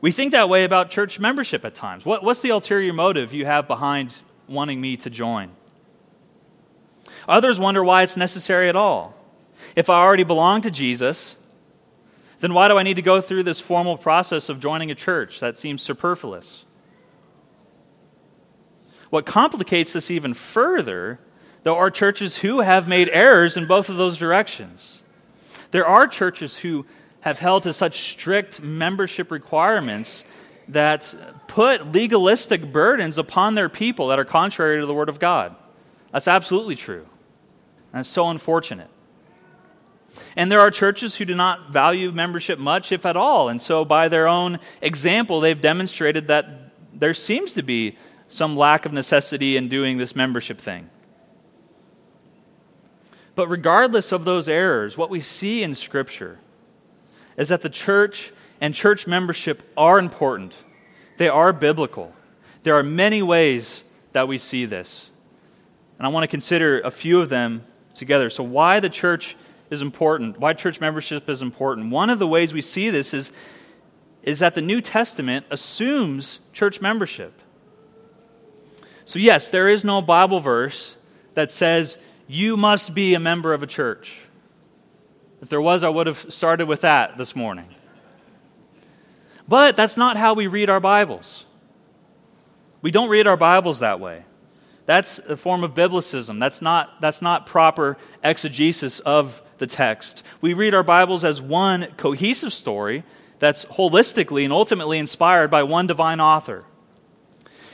We 0.00 0.12
think 0.12 0.32
that 0.32 0.48
way 0.48 0.64
about 0.64 0.90
church 0.90 1.18
membership 1.18 1.64
at 1.64 1.74
times. 1.74 2.04
What, 2.04 2.22
what's 2.22 2.40
the 2.40 2.50
ulterior 2.50 2.92
motive 2.92 3.34
you 3.34 3.46
have 3.46 3.66
behind 3.66 4.14
wanting 4.48 4.80
me 4.80 4.96
to 4.98 5.10
join? 5.10 5.50
Others 7.28 7.58
wonder 7.58 7.84
why 7.84 8.02
it's 8.02 8.16
necessary 8.16 8.68
at 8.68 8.76
all. 8.76 9.14
If 9.76 9.90
I 9.90 10.00
already 10.00 10.24
belong 10.24 10.62
to 10.62 10.70
Jesus, 10.70 11.36
then 12.40 12.54
why 12.54 12.68
do 12.68 12.78
I 12.78 12.82
need 12.82 12.94
to 12.94 13.02
go 13.02 13.20
through 13.20 13.42
this 13.42 13.60
formal 13.60 13.96
process 13.96 14.48
of 14.48 14.60
joining 14.60 14.90
a 14.90 14.94
church? 14.94 15.40
That 15.40 15.56
seems 15.56 15.82
superfluous. 15.82 16.64
What 19.10 19.26
complicates 19.26 19.92
this 19.92 20.10
even 20.10 20.34
further, 20.34 21.18
though, 21.62 21.76
are 21.76 21.90
churches 21.90 22.36
who 22.36 22.60
have 22.60 22.88
made 22.88 23.08
errors 23.10 23.56
in 23.56 23.66
both 23.66 23.88
of 23.88 23.96
those 23.96 24.18
directions. 24.18 24.98
There 25.70 25.86
are 25.86 26.06
churches 26.06 26.56
who 26.56 26.86
have 27.20 27.38
held 27.38 27.64
to 27.64 27.72
such 27.72 28.12
strict 28.12 28.62
membership 28.62 29.30
requirements 29.30 30.24
that 30.68 31.14
put 31.46 31.92
legalistic 31.92 32.72
burdens 32.72 33.18
upon 33.18 33.54
their 33.54 33.68
people 33.68 34.08
that 34.08 34.18
are 34.18 34.24
contrary 34.24 34.80
to 34.80 34.86
the 34.86 34.94
Word 34.94 35.08
of 35.08 35.18
God. 35.18 35.56
That's 36.12 36.28
absolutely 36.28 36.76
true. 36.76 37.06
And 37.92 38.00
it's 38.00 38.08
so 38.08 38.28
unfortunate. 38.28 38.88
And 40.36 40.50
there 40.50 40.60
are 40.60 40.70
churches 40.70 41.16
who 41.16 41.24
do 41.24 41.34
not 41.34 41.70
value 41.70 42.12
membership 42.12 42.58
much, 42.58 42.92
if 42.92 43.06
at 43.06 43.16
all. 43.16 43.48
And 43.48 43.60
so, 43.60 43.84
by 43.84 44.08
their 44.08 44.26
own 44.26 44.58
example, 44.80 45.40
they've 45.40 45.60
demonstrated 45.60 46.28
that 46.28 46.72
there 46.92 47.14
seems 47.14 47.52
to 47.54 47.62
be 47.62 47.96
some 48.28 48.56
lack 48.56 48.84
of 48.84 48.92
necessity 48.92 49.56
in 49.56 49.68
doing 49.68 49.96
this 49.98 50.14
membership 50.14 50.58
thing. 50.58 50.90
But 53.34 53.48
regardless 53.48 54.12
of 54.12 54.24
those 54.24 54.48
errors, 54.48 54.98
what 54.98 55.10
we 55.10 55.20
see 55.20 55.62
in 55.62 55.74
Scripture 55.74 56.38
is 57.36 57.48
that 57.50 57.62
the 57.62 57.70
church 57.70 58.32
and 58.60 58.74
church 58.74 59.06
membership 59.06 59.62
are 59.76 59.98
important, 59.98 60.54
they 61.16 61.28
are 61.28 61.52
biblical. 61.52 62.12
There 62.62 62.76
are 62.76 62.82
many 62.82 63.22
ways 63.22 63.84
that 64.12 64.28
we 64.28 64.38
see 64.38 64.64
this. 64.64 65.10
And 65.98 66.06
I 66.06 66.10
want 66.10 66.24
to 66.24 66.28
consider 66.28 66.80
a 66.80 66.90
few 66.90 67.20
of 67.20 67.28
them 67.28 67.62
together. 67.94 68.30
So, 68.30 68.42
why 68.42 68.80
the 68.80 68.88
church 68.88 69.36
is 69.70 69.82
important, 69.82 70.38
why 70.38 70.52
church 70.54 70.80
membership 70.80 71.28
is 71.28 71.42
important. 71.42 71.90
One 71.90 72.10
of 72.10 72.18
the 72.18 72.26
ways 72.26 72.52
we 72.52 72.62
see 72.62 72.90
this 72.90 73.12
is, 73.12 73.32
is 74.22 74.38
that 74.38 74.54
the 74.54 74.62
New 74.62 74.80
Testament 74.80 75.46
assumes 75.50 76.40
church 76.52 76.80
membership. 76.80 77.32
So, 79.04 79.18
yes, 79.18 79.50
there 79.50 79.68
is 79.68 79.84
no 79.84 80.02
Bible 80.02 80.40
verse 80.40 80.96
that 81.34 81.50
says 81.50 81.96
you 82.26 82.56
must 82.56 82.94
be 82.94 83.14
a 83.14 83.20
member 83.20 83.52
of 83.52 83.62
a 83.62 83.66
church. 83.66 84.20
If 85.40 85.48
there 85.48 85.60
was, 85.60 85.84
I 85.84 85.88
would 85.88 86.06
have 86.06 86.32
started 86.32 86.66
with 86.66 86.82
that 86.82 87.16
this 87.16 87.34
morning. 87.36 87.74
But 89.48 89.76
that's 89.76 89.96
not 89.96 90.18
how 90.18 90.34
we 90.34 90.46
read 90.46 90.68
our 90.68 90.80
Bibles. 90.80 91.46
We 92.82 92.90
don't 92.90 93.08
read 93.08 93.26
our 93.26 93.36
Bibles 93.36 93.78
that 93.78 93.98
way. 93.98 94.24
That's 94.84 95.18
a 95.18 95.36
form 95.36 95.64
of 95.64 95.74
biblicism. 95.74 96.38
That's 96.38 96.62
not, 96.62 97.00
that's 97.00 97.22
not 97.22 97.46
proper 97.46 97.96
exegesis 98.22 99.00
of 99.00 99.42
the 99.56 99.66
text. 99.66 100.22
We 100.40 100.52
read 100.52 100.74
our 100.74 100.82
Bibles 100.82 101.24
as 101.24 101.40
one 101.40 101.88
cohesive 101.96 102.52
story 102.52 103.04
that's 103.38 103.64
holistically 103.66 104.44
and 104.44 104.52
ultimately 104.52 104.98
inspired 104.98 105.50
by 105.50 105.62
one 105.62 105.86
divine 105.86 106.20
author. 106.20 106.64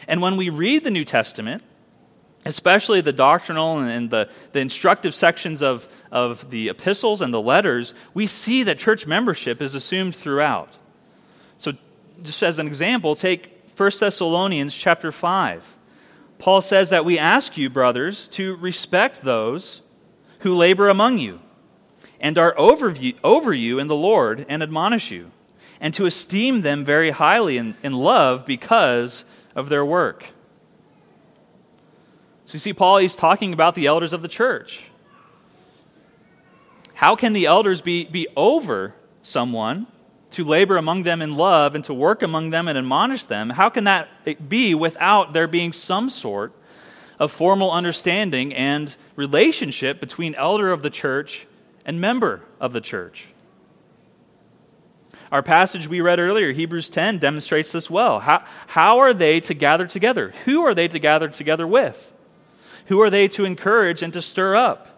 And 0.07 0.23
when 0.23 0.37
we 0.37 0.51
read 0.51 0.85
the 0.85 0.91
New 0.91 1.05
Testament, 1.05 1.63
especially 2.45 3.01
the 3.01 3.13
doctrinal 3.13 3.79
and 3.79 4.11
the, 4.11 4.29
the 4.53 4.61
instructive 4.61 5.15
sections 5.15 5.63
of, 5.63 5.89
of 6.13 6.51
the 6.51 6.69
epistles 6.69 7.21
and 7.21 7.33
the 7.33 7.41
letters, 7.41 7.95
we 8.13 8.27
see 8.27 8.63
that 8.65 8.79
church 8.79 9.07
membership 9.07 9.63
is 9.63 9.75
assumed 9.75 10.15
throughout. 10.15 10.77
Just 12.23 12.43
as 12.43 12.59
an 12.59 12.67
example, 12.67 13.17
take 13.17 13.51
1 13.77 13.91
Thessalonians 13.99 14.75
chapter 14.75 15.11
5. 15.11 15.75
Paul 16.39 16.61
says 16.61 16.91
that 16.91 17.05
we 17.05 17.19
ask 17.19 17.57
you, 17.57 17.71
brothers, 17.71 18.29
to 18.31 18.57
respect 18.57 19.23
those 19.23 19.83
who 20.41 20.55
labor 20.55 20.89
among 20.89 21.19
you 21.19 21.41
and 22.21 22.39
are 22.39 22.55
over 22.59 22.91
you, 22.91 23.15
over 23.25 23.53
you 23.53 23.79
in 23.79 23.89
the 23.89 23.97
Lord 23.97 24.47
and 24.49 24.63
admonish 24.63 25.11
you, 25.11 25.31
and 25.81 25.93
to 25.95 26.07
esteem 26.07 26.63
them 26.63 26.85
very 26.85 27.11
highly 27.11 27.57
in, 27.57 27.77
in 27.83 27.93
love 27.93 28.47
because 28.47 29.25
of 29.55 29.69
their 29.69 29.85
work. 29.85 30.27
So 32.47 32.57
you 32.57 32.61
see, 32.61 32.73
Paul, 32.73 32.99
he's 32.99 33.17
talking 33.17 33.53
about 33.53 33.75
the 33.75 33.87
elders 33.87 34.13
of 34.13 34.23
the 34.23 34.29
church. 34.29 34.85
How 36.95 37.17
can 37.17 37.33
the 37.33 37.47
elders 37.47 37.81
be, 37.81 38.05
be 38.05 38.29
over 38.37 38.95
someone 39.23 39.87
to 40.35 40.45
labor 40.45 40.77
among 40.77 41.03
them 41.03 41.21
in 41.21 41.35
love 41.35 41.75
and 41.75 41.85
to 41.85 41.95
work 41.95 42.23
among 42.23 42.51
them 42.51 42.69
and 42.69 42.79
admonish 42.79 43.25
them? 43.25 43.51
How 43.51 43.69
can 43.71 43.85
that 43.85 44.09
be 44.49 44.75
without 44.75 45.33
there 45.33 45.49
being 45.49 45.73
some 45.73 46.09
sort 46.11 46.53
of 47.19 47.33
formal 47.33 47.71
understanding 47.71 48.53
and 48.55 48.95
relationship 49.17 50.01
between 50.01 50.35
elder 50.35 50.73
of 50.73 50.83
the 50.83 50.91
church 50.91 51.47
and 51.85 52.01
member 52.01 52.43
of 52.61 52.73
the 52.73 52.81
church. 52.81 53.27
Our 55.31 55.43
passage 55.43 55.89
we 55.89 56.01
read 56.01 56.21
earlier, 56.21 56.53
Hebrews 56.53 56.91
10, 56.91 57.19
demonstrates 57.19 57.73
this 57.73 57.91
well. 57.91 58.21
How, 58.21 58.45
how 58.69 58.99
are 58.99 59.13
they 59.13 59.41
to 59.41 59.55
gather 59.55 59.87
together? 59.87 60.33
Who 60.45 60.65
are 60.65 60.75
they 60.75 60.89
to 60.89 60.99
gather 60.99 61.29
together 61.29 61.67
with? 61.67 62.13
Who 62.87 63.01
are 63.03 63.11
they 63.11 63.29
to 63.29 63.45
encourage 63.45 64.03
and 64.03 64.13
to 64.13 64.23
stir 64.23 64.55
up? 64.55 64.94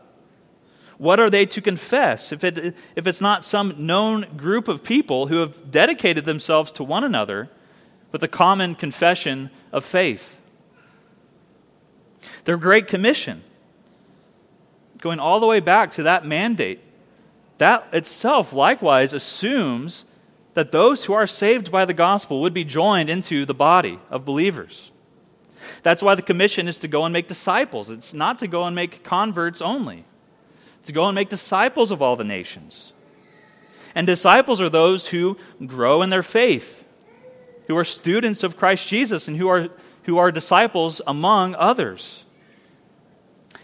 What 0.99 1.21
are 1.21 1.29
they 1.29 1.45
to 1.47 1.61
confess 1.61 2.33
if, 2.33 2.43
it, 2.43 2.75
if 2.95 3.07
it's 3.07 3.21
not 3.21 3.45
some 3.45 3.75
known 3.87 4.37
group 4.37 4.69
of 4.69 4.83
people 4.83 5.27
who 5.27 5.39
have 5.39 5.71
dedicated 5.71 6.25
themselves 6.25 6.73
to 6.73 6.85
one 6.85 7.05
another 7.05 7.51
with 8.13 8.23
a 8.23 8.29
common 8.29 8.75
confession 8.75 9.51
of 9.73 9.85
faith? 9.85 10.41
Their 12.45 12.57
Great 12.57 12.89
Commission 12.89 13.43
going 15.07 15.21
all 15.21 15.41
the 15.41 15.47
way 15.47 15.61
back 15.61 15.93
to 15.93 16.03
that 16.03 16.27
mandate, 16.27 16.81
that 17.59 17.87
itself 17.93 18.53
likewise 18.53 19.13
assumes 19.13 20.05
that 20.55 20.73
those 20.73 21.05
who 21.05 21.13
are 21.13 21.27
saved 21.27 21.71
by 21.71 21.85
the 21.85 21.95
gospel 21.95 22.41
would 22.41 22.55
be 22.55 22.65
joined 22.65 23.11
into 23.11 23.45
the 23.45 23.55
body 23.55 23.99
of 24.11 24.25
believers. 24.25 24.91
That's 25.83 26.03
why 26.03 26.15
the 26.15 26.23
commission 26.23 26.69
is 26.69 26.79
to 26.81 26.89
go 26.89 27.05
and 27.05 27.13
make 27.13 27.29
disciples. 27.29 27.91
It's 27.91 28.15
not 28.15 28.39
to 28.41 28.47
go 28.47 28.65
and 28.65 28.75
make 28.75 29.05
converts 29.05 29.61
only, 29.61 30.05
to 30.87 30.93
go 30.93 31.07
and 31.07 31.15
make 31.15 31.29
disciples 31.29 31.91
of 31.91 32.03
all 32.03 32.17
the 32.17 32.25
nations. 32.25 32.93
And 33.95 34.07
disciples 34.07 34.61
are 34.61 34.69
those 34.69 35.07
who 35.09 35.37
grow 35.65 36.03
in 36.03 36.11
their 36.11 36.23
faith, 36.23 36.85
who 37.67 37.77
are 37.77 37.85
students 37.85 38.43
of 38.43 38.57
Christ 38.57 38.89
Jesus, 38.89 39.29
and 39.29 39.37
who 39.37 39.49
are, 39.49 39.69
who 40.05 40.19
are 40.19 40.31
disciples 40.31 41.01
among 41.07 41.55
others. 41.55 42.25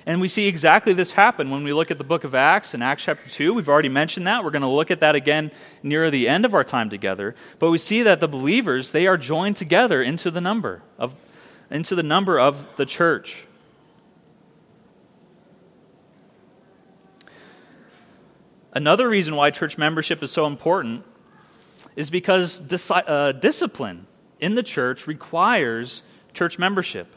And 0.04 0.20
we 0.20 0.28
see 0.28 0.48
exactly 0.48 0.92
this 0.92 1.12
happen 1.12 1.50
when 1.50 1.62
we 1.62 1.72
look 1.72 1.90
at 1.90 1.98
the 1.98 2.04
book 2.04 2.24
of 2.24 2.34
Acts 2.34 2.74
in 2.74 2.82
Acts 2.82 3.04
chapter 3.04 3.28
2. 3.28 3.54
We've 3.54 3.68
already 3.68 3.88
mentioned 3.88 4.26
that. 4.26 4.42
We're 4.42 4.50
going 4.50 4.62
to 4.62 4.68
look 4.68 4.90
at 4.90 5.00
that 5.00 5.14
again 5.14 5.52
near 5.82 6.10
the 6.10 6.28
end 6.28 6.44
of 6.44 6.54
our 6.54 6.64
time 6.64 6.90
together. 6.90 7.36
But 7.58 7.70
we 7.70 7.78
see 7.78 8.02
that 8.02 8.18
the 8.18 8.26
believers, 8.26 8.90
they 8.90 9.06
are 9.06 9.16
joined 9.16 9.56
together 9.56 10.02
into 10.02 10.30
the 10.30 10.40
number 10.40 10.82
of 10.98 11.14
into 11.70 11.94
the 11.94 12.02
number 12.02 12.38
of 12.38 12.66
the 12.76 12.84
church. 12.84 13.46
Another 18.72 19.08
reason 19.08 19.36
why 19.36 19.50
church 19.50 19.76
membership 19.76 20.22
is 20.22 20.30
so 20.30 20.46
important 20.46 21.04
is 21.94 22.10
because 22.10 22.58
dis- 22.58 22.90
uh, 22.90 23.32
discipline 23.32 24.06
in 24.40 24.54
the 24.54 24.62
church 24.62 25.06
requires 25.06 26.02
church 26.32 26.58
membership. 26.58 27.14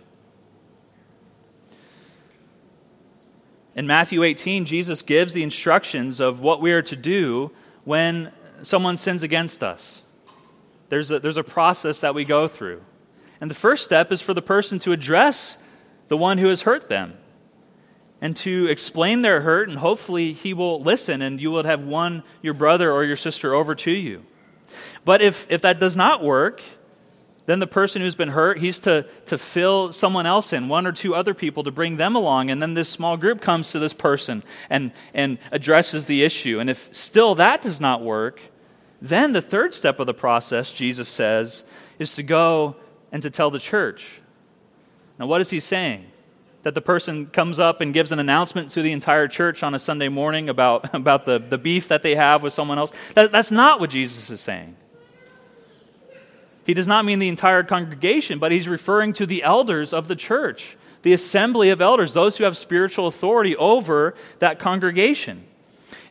In 3.74 3.88
Matthew 3.88 4.24
18, 4.24 4.66
Jesus 4.66 5.02
gives 5.02 5.34
the 5.34 5.44
instructions 5.44 6.20
of 6.20 6.40
what 6.40 6.62
we 6.62 6.72
are 6.72 6.82
to 6.84 6.96
do 6.96 7.52
when 7.84 8.32
someone 8.62 8.98
sins 8.98 9.24
against 9.24 9.64
us. 9.64 10.02
There's 10.90 11.12
a, 11.12 11.20
there's 11.20 11.38
a 11.38 11.44
process 11.44 12.02
that 12.02 12.16
we 12.16 12.26
go 12.26 12.48
through. 12.48 12.82
And 13.42 13.50
the 13.50 13.56
first 13.56 13.84
step 13.84 14.12
is 14.12 14.22
for 14.22 14.34
the 14.34 14.42
person 14.42 14.80
to 14.80 14.92
address 14.92 15.58
the 16.08 16.18
one 16.18 16.38
who 16.38 16.48
has 16.48 16.62
hurt 16.62 16.90
them 16.90 17.18
and 18.26 18.36
to 18.36 18.66
explain 18.66 19.22
their 19.22 19.42
hurt, 19.42 19.70
and 19.70 19.78
hopefully 19.78 20.34
he 20.34 20.56
will 20.56 20.82
listen 20.82 21.22
and 21.22 21.40
you 21.40 21.52
will 21.52 21.64
have 21.64 21.84
won 21.84 22.24
your 22.42 22.56
brother 22.56 22.92
or 22.92 23.04
your 23.04 23.16
sister 23.16 23.54
over 23.54 23.76
to 23.76 23.92
you. 23.92 24.26
But 25.04 25.22
if, 25.22 25.46
if 25.48 25.62
that 25.62 25.80
does 25.80 25.96
not 25.96 26.24
work, 26.24 26.60
then 27.46 27.60
the 27.60 27.68
person 27.68 28.02
who's 28.02 28.16
been 28.16 28.30
hurt, 28.30 28.58
he's 28.58 28.80
to, 28.80 29.06
to 29.28 29.38
fill 29.38 29.94
someone 29.94 30.26
else 30.26 30.54
in, 30.54 30.70
one 30.70 30.88
or 30.88 30.92
two 30.92 31.14
other 31.14 31.36
people, 31.36 31.66
to 31.66 31.70
bring 31.70 31.98
them 31.98 32.16
along. 32.16 32.50
And 32.50 32.60
then 32.60 32.74
this 32.74 32.90
small 32.90 33.16
group 33.16 33.42
comes 33.42 33.70
to 33.74 33.78
this 33.78 33.94
person 33.94 34.44
and, 34.72 34.92
and 35.14 35.38
addresses 35.52 36.08
the 36.08 36.24
issue. 36.24 36.60
And 36.60 36.68
if 36.68 36.90
still 36.96 37.36
that 37.36 37.62
does 37.62 37.80
not 37.80 38.02
work, 38.02 38.42
then 39.04 39.34
the 39.34 39.42
third 39.42 39.76
step 39.76 40.00
of 40.00 40.08
the 40.08 40.16
process, 40.16 40.72
Jesus 40.72 41.10
says, 41.10 41.64
is 42.00 42.16
to 42.16 42.24
go 42.24 42.76
and 43.12 43.22
to 43.22 43.30
tell 43.30 43.52
the 43.52 43.60
church. 43.60 44.20
Now, 45.20 45.28
what 45.28 45.42
is 45.42 45.52
he 45.52 45.60
saying? 45.60 46.08
That 46.66 46.74
the 46.74 46.82
person 46.82 47.28
comes 47.28 47.60
up 47.60 47.80
and 47.80 47.94
gives 47.94 48.12
an 48.12 48.18
announcement 48.18 48.72
to 48.72 48.82
the 48.82 48.92
entire 48.92 49.28
church 49.28 49.62
on 49.62 49.76
a 49.76 49.80
Sunday 49.80 50.10
morning 50.10 50.50
about, 50.50 50.94
about 50.96 51.26
the, 51.26 51.38
the 51.38 51.60
beef 51.60 51.90
that 51.90 52.02
they 52.02 52.16
have 52.16 52.42
with 52.42 52.54
someone 52.54 52.80
else? 52.80 52.92
That, 53.14 53.32
that's 53.32 53.52
not 53.52 53.80
what 53.80 53.92
Jesus 53.92 54.32
is 54.32 54.42
saying. 54.42 54.76
He 56.66 56.74
does 56.74 56.88
not 56.88 57.06
mean 57.06 57.20
the 57.20 57.28
entire 57.28 57.62
congregation, 57.62 58.40
but 58.40 58.52
he's 58.52 58.68
referring 58.68 59.14
to 59.14 59.28
the 59.28 59.44
elders 59.44 59.94
of 59.94 60.08
the 60.08 60.16
church, 60.16 60.76
the 61.04 61.14
assembly 61.14 61.70
of 61.70 61.82
elders, 61.82 62.14
those 62.14 62.38
who 62.38 62.46
have 62.46 62.58
spiritual 62.58 63.06
authority 63.06 63.56
over 63.58 64.16
that 64.40 64.58
congregation. 64.58 65.46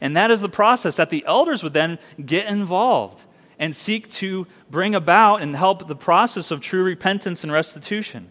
And 0.00 0.16
that 0.16 0.30
is 0.30 0.40
the 0.40 0.48
process 0.48 0.94
that 0.94 1.10
the 1.10 1.24
elders 1.26 1.64
would 1.64 1.72
then 1.72 1.98
get 2.24 2.46
involved 2.46 3.24
and 3.58 3.74
seek 3.74 4.08
to 4.10 4.46
bring 4.70 4.94
about 4.94 5.42
and 5.42 5.56
help 5.56 5.88
the 5.88 5.96
process 5.96 6.52
of 6.52 6.60
true 6.60 6.84
repentance 6.84 7.42
and 7.42 7.50
restitution. 7.50 8.30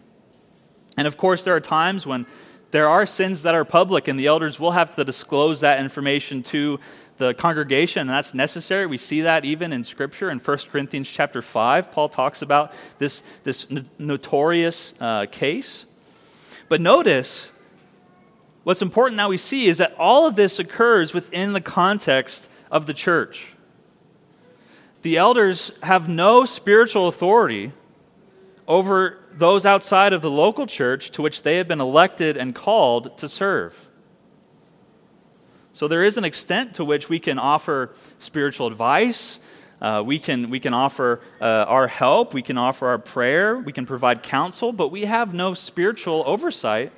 And 0.96 1.06
of 1.06 1.16
course, 1.16 1.44
there 1.44 1.54
are 1.54 1.60
times 1.60 2.06
when 2.06 2.26
there 2.70 2.88
are 2.88 3.06
sins 3.06 3.42
that 3.42 3.54
are 3.54 3.64
public, 3.64 4.08
and 4.08 4.18
the 4.18 4.26
elders 4.26 4.58
will 4.58 4.72
have 4.72 4.96
to 4.96 5.04
disclose 5.04 5.60
that 5.60 5.78
information 5.78 6.42
to 6.44 6.80
the 7.18 7.32
congregation, 7.32 8.00
and 8.00 8.10
that's 8.10 8.34
necessary. 8.34 8.86
We 8.86 8.98
see 8.98 9.20
that 9.20 9.44
even 9.44 9.72
in 9.72 9.84
Scripture. 9.84 10.30
In 10.30 10.40
1 10.40 10.58
Corinthians 10.72 11.08
chapter 11.08 11.40
5, 11.40 11.92
Paul 11.92 12.08
talks 12.08 12.42
about 12.42 12.72
this, 12.98 13.22
this 13.44 13.68
notorious 13.98 14.92
uh, 15.00 15.26
case. 15.30 15.86
But 16.68 16.80
notice, 16.80 17.50
what's 18.64 18.82
important 18.82 19.18
that 19.18 19.28
we 19.28 19.38
see 19.38 19.66
is 19.66 19.78
that 19.78 19.94
all 19.96 20.26
of 20.26 20.34
this 20.34 20.58
occurs 20.58 21.14
within 21.14 21.52
the 21.52 21.60
context 21.60 22.48
of 22.70 22.86
the 22.86 22.94
church. 22.94 23.54
The 25.02 25.16
elders 25.16 25.70
have 25.82 26.08
no 26.08 26.44
spiritual 26.44 27.06
authority 27.06 27.72
over 28.66 29.18
those 29.36 29.66
outside 29.66 30.12
of 30.12 30.22
the 30.22 30.30
local 30.30 30.66
church 30.66 31.10
to 31.12 31.22
which 31.22 31.42
they 31.42 31.56
have 31.56 31.68
been 31.68 31.80
elected 31.80 32.36
and 32.36 32.54
called 32.54 33.16
to 33.18 33.28
serve. 33.28 33.88
So 35.72 35.88
there 35.88 36.04
is 36.04 36.16
an 36.16 36.24
extent 36.24 36.74
to 36.74 36.84
which 36.84 37.08
we 37.08 37.18
can 37.18 37.38
offer 37.38 37.92
spiritual 38.18 38.68
advice. 38.68 39.40
Uh, 39.80 40.02
we, 40.06 40.18
can, 40.18 40.48
we 40.48 40.60
can 40.60 40.72
offer 40.72 41.20
uh, 41.40 41.44
our 41.44 41.88
help. 41.88 42.32
We 42.32 42.42
can 42.42 42.56
offer 42.56 42.86
our 42.86 42.98
prayer. 42.98 43.58
We 43.58 43.72
can 43.72 43.84
provide 43.84 44.22
counsel, 44.22 44.72
but 44.72 44.88
we 44.88 45.04
have 45.04 45.34
no 45.34 45.52
spiritual 45.52 46.22
oversight 46.26 46.92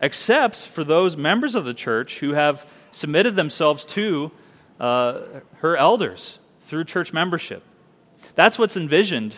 except 0.00 0.66
for 0.66 0.82
those 0.82 1.16
members 1.16 1.54
of 1.54 1.64
the 1.64 1.72
church 1.72 2.18
who 2.18 2.32
have 2.32 2.66
submitted 2.90 3.36
themselves 3.36 3.84
to 3.84 4.32
uh, 4.80 5.20
her 5.58 5.76
elders 5.76 6.40
through 6.62 6.84
church 6.84 7.12
membership. 7.12 7.62
That's 8.34 8.58
what's 8.58 8.76
envisioned 8.76 9.36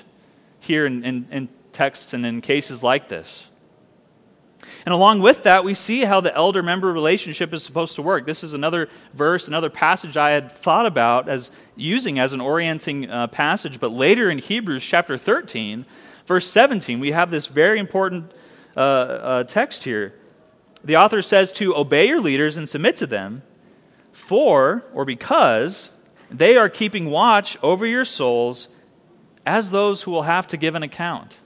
here 0.65 0.87
in, 0.87 1.05
in, 1.05 1.29
in 1.31 1.49
texts 1.73 2.13
and 2.13 2.25
in 2.25 2.41
cases 2.41 2.83
like 2.83 3.09
this. 3.09 3.45
And 4.87 4.95
along 4.95 5.21
with 5.21 5.43
that, 5.43 5.65
we 5.65 5.75
see 5.75 6.01
how 6.01 6.21
the 6.21 6.35
elder 6.35 6.63
member 6.63 6.93
relationship 6.93 7.53
is 7.53 7.63
supposed 7.63 7.97
to 7.97 8.03
work. 8.03 8.27
This 8.27 8.43
is 8.43 8.55
another 8.55 8.89
verse, 9.13 9.47
another 9.47 9.71
passage 9.71 10.17
I 10.17 10.31
had 10.31 10.53
thought 10.53 10.87
about 10.87 11.29
as 11.29 11.51
using 11.77 12.19
as 12.19 12.33
an 12.33 12.41
orienting 12.41 13.11
uh, 13.11 13.27
passage. 13.27 13.79
But 13.79 13.93
later 13.93 14.31
in 14.31 14.39
Hebrews 14.39 14.85
chapter 14.85 15.19
13, 15.19 15.85
verse 16.27 16.49
17, 16.49 16.99
we 16.99 17.11
have 17.11 17.31
this 17.31 17.47
very 17.47 17.79
important 17.79 18.33
uh, 18.77 18.81
uh, 18.81 19.45
text 19.45 19.85
here. 19.85 20.15
The 20.83 20.97
author 20.97 21.23
says 21.23 21.53
to 21.53 21.77
obey 21.77 22.09
your 22.09 22.21
leaders 22.21 22.57
and 22.57 22.69
submit 22.69 22.97
to 22.97 23.07
them, 23.07 23.43
for 24.13 24.85
or 24.95 25.05
because 25.05 25.91
they 26.31 26.57
are 26.57 26.69
keeping 26.69 27.11
watch 27.11 27.57
over 27.63 27.87
your 27.87 28.05
souls 28.05 28.69
as 29.47 29.71
those 29.71 30.03
who 30.03 30.11
will 30.11 30.23
have 30.23 30.47
to 30.49 30.57
give 30.57 30.75
an 30.75 30.83
account. 30.83 31.37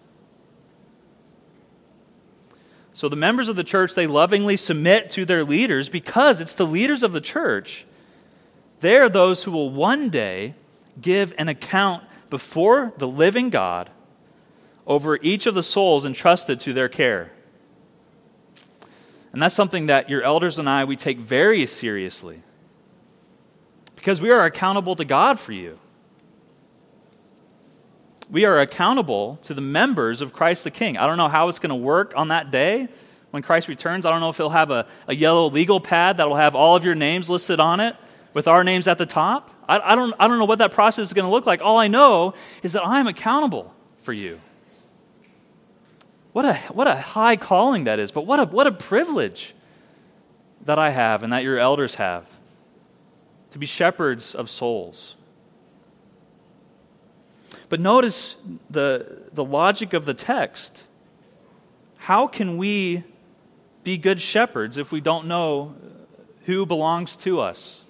So 2.93 3.09
the 3.09 3.17
members 3.17 3.49
of 3.49 3.57
the 3.57 3.65
church, 3.65 3.95
they 3.95 4.07
lovingly 4.07 4.57
submit 4.57 5.11
to 5.11 5.25
their 5.25 5.45
leaders 5.45 5.89
because 5.89 6.41
it's 6.41 6.55
the 6.55 6.67
leaders 6.67 7.03
of 7.03 7.13
the 7.13 7.21
church. 7.21 7.87
They're 8.81 9.09
those 9.09 9.45
who 9.45 9.53
will 9.53 9.71
one 9.71 10.09
day 10.09 10.55
give 11.01 11.33
an 11.39 11.49
account 11.49 12.05
before 12.29 12.93
the 12.99 13.09
living 13.09 13.51
God 13.51 13.91
over 14.87 15.19
each 15.23 15.47
of 15.47 15.55
the 15.55 15.63
souls 15.63 16.05
entrusted 16.05 16.59
to 16.61 16.73
their 16.73 16.89
care. 16.89 17.31
And 19.33 19.43
that's 19.43 19.55
something 19.55 19.87
that 19.87 20.09
your 20.09 20.23
elders 20.23 20.59
and 20.59 20.69
I, 20.69 20.85
we 20.85 20.97
take 20.97 21.19
very 21.19 21.67
seriously 21.67 22.43
because 23.95 24.21
we 24.21 24.31
are 24.31 24.45
accountable 24.45 24.97
to 24.97 25.05
God 25.05 25.39
for 25.39 25.53
you 25.53 25.79
we 28.31 28.45
are 28.45 28.59
accountable 28.59 29.39
to 29.43 29.55
the 29.55 29.61
members 29.61 30.21
of 30.21 30.33
Christ 30.33 30.65
the 30.65 30.71
King. 30.71 30.97
I 30.97 31.07
don't 31.07 31.17
know 31.17 31.29
how 31.29 31.49
it's 31.49 31.59
going 31.59 31.71
to 31.71 31.77
work 31.77 32.13
on 32.17 32.29
that 32.29 32.51
day 32.51 32.89
when 33.31 33.43
Christ 33.43 33.69
returns. 33.69 34.05
I 34.05 34.11
don't 34.11 34.21
know 34.21 34.29
if 34.29 34.37
he'll 34.37 34.51
have 34.51 34.71
a, 34.71 34.87
a 35.07 35.15
yellow 35.15 35.51
legal 35.51 35.81
pad 35.81 36.19
that'll 36.19 36.37
have 36.37 36.55
all 36.55 36.77
of 36.77 36.85
your 36.85 36.95
names 36.95 37.31
listed 37.31 37.61
on 37.61 37.81
it 37.81 37.97
with 38.35 38.47
our 38.47 38.65
names 38.65 38.87
at 38.87 38.99
the 38.99 39.07
top. 39.07 39.51
I, 39.69 39.93
I, 39.93 39.95
don't, 39.95 40.15
I 40.19 40.29
don't 40.29 40.39
know 40.39 40.45
what 40.45 40.59
that 40.59 40.73
process 40.73 41.09
is 41.09 41.13
going 41.13 41.25
to 41.25 41.31
look 41.31 41.47
like. 41.47 41.61
All 41.63 41.79
I 41.79 41.89
know 41.89 42.35
is 42.63 42.73
that 42.75 42.85
I'm 42.85 43.07
accountable 43.07 43.75
for 44.03 44.13
you. 44.13 44.41
What 46.33 46.45
a, 46.45 46.55
what 46.73 46.87
a 46.87 46.97
high 46.97 47.37
calling 47.37 47.85
that 47.85 47.99
is, 47.99 48.11
but 48.11 48.27
what 48.27 48.39
a, 48.39 48.45
what 48.45 48.67
a 48.67 48.73
privilege 48.73 49.55
that 50.67 50.79
I 50.79 50.91
have 50.91 51.23
and 51.23 51.33
that 51.33 51.43
your 51.43 51.59
elders 51.59 51.97
have 51.97 52.27
to 53.53 53.59
be 53.59 53.67
shepherds 53.67 54.35
of 54.35 54.51
souls. 54.51 55.17
But 57.69 57.81
notice 57.81 58.37
the, 58.71 59.23
the 59.33 59.45
logic 59.45 59.93
of 59.93 60.05
the 60.05 60.15
text. 60.15 60.85
How 61.97 62.27
can 62.27 62.57
we 62.57 63.05
be 63.85 63.99
good 63.99 64.21
shepherds 64.21 64.77
if 64.79 64.93
we 64.93 65.01
don't 65.01 65.27
know 65.27 65.75
who 66.45 66.67
belongs 66.67 67.17
to 67.19 67.41
us? 67.41 67.81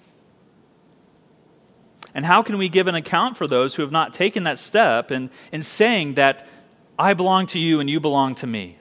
And 2.13 2.25
how 2.25 2.41
can 2.41 2.57
we 2.57 2.69
give 2.69 2.87
an 2.87 2.95
account 2.95 3.37
for 3.37 3.47
those 3.47 3.75
who 3.75 3.83
have 3.83 3.91
not 3.91 4.13
taken 4.13 4.43
that 4.43 4.59
step 4.59 5.11
in, 5.11 5.29
in 5.51 5.63
saying 5.63 6.15
that 6.15 6.47
I 6.97 7.13
belong 7.13 7.47
to 7.47 7.59
you 7.59 7.79
and 7.79 7.89
you 7.89 7.99
belong 7.99 8.35
to 8.35 8.47
me? 8.47 8.77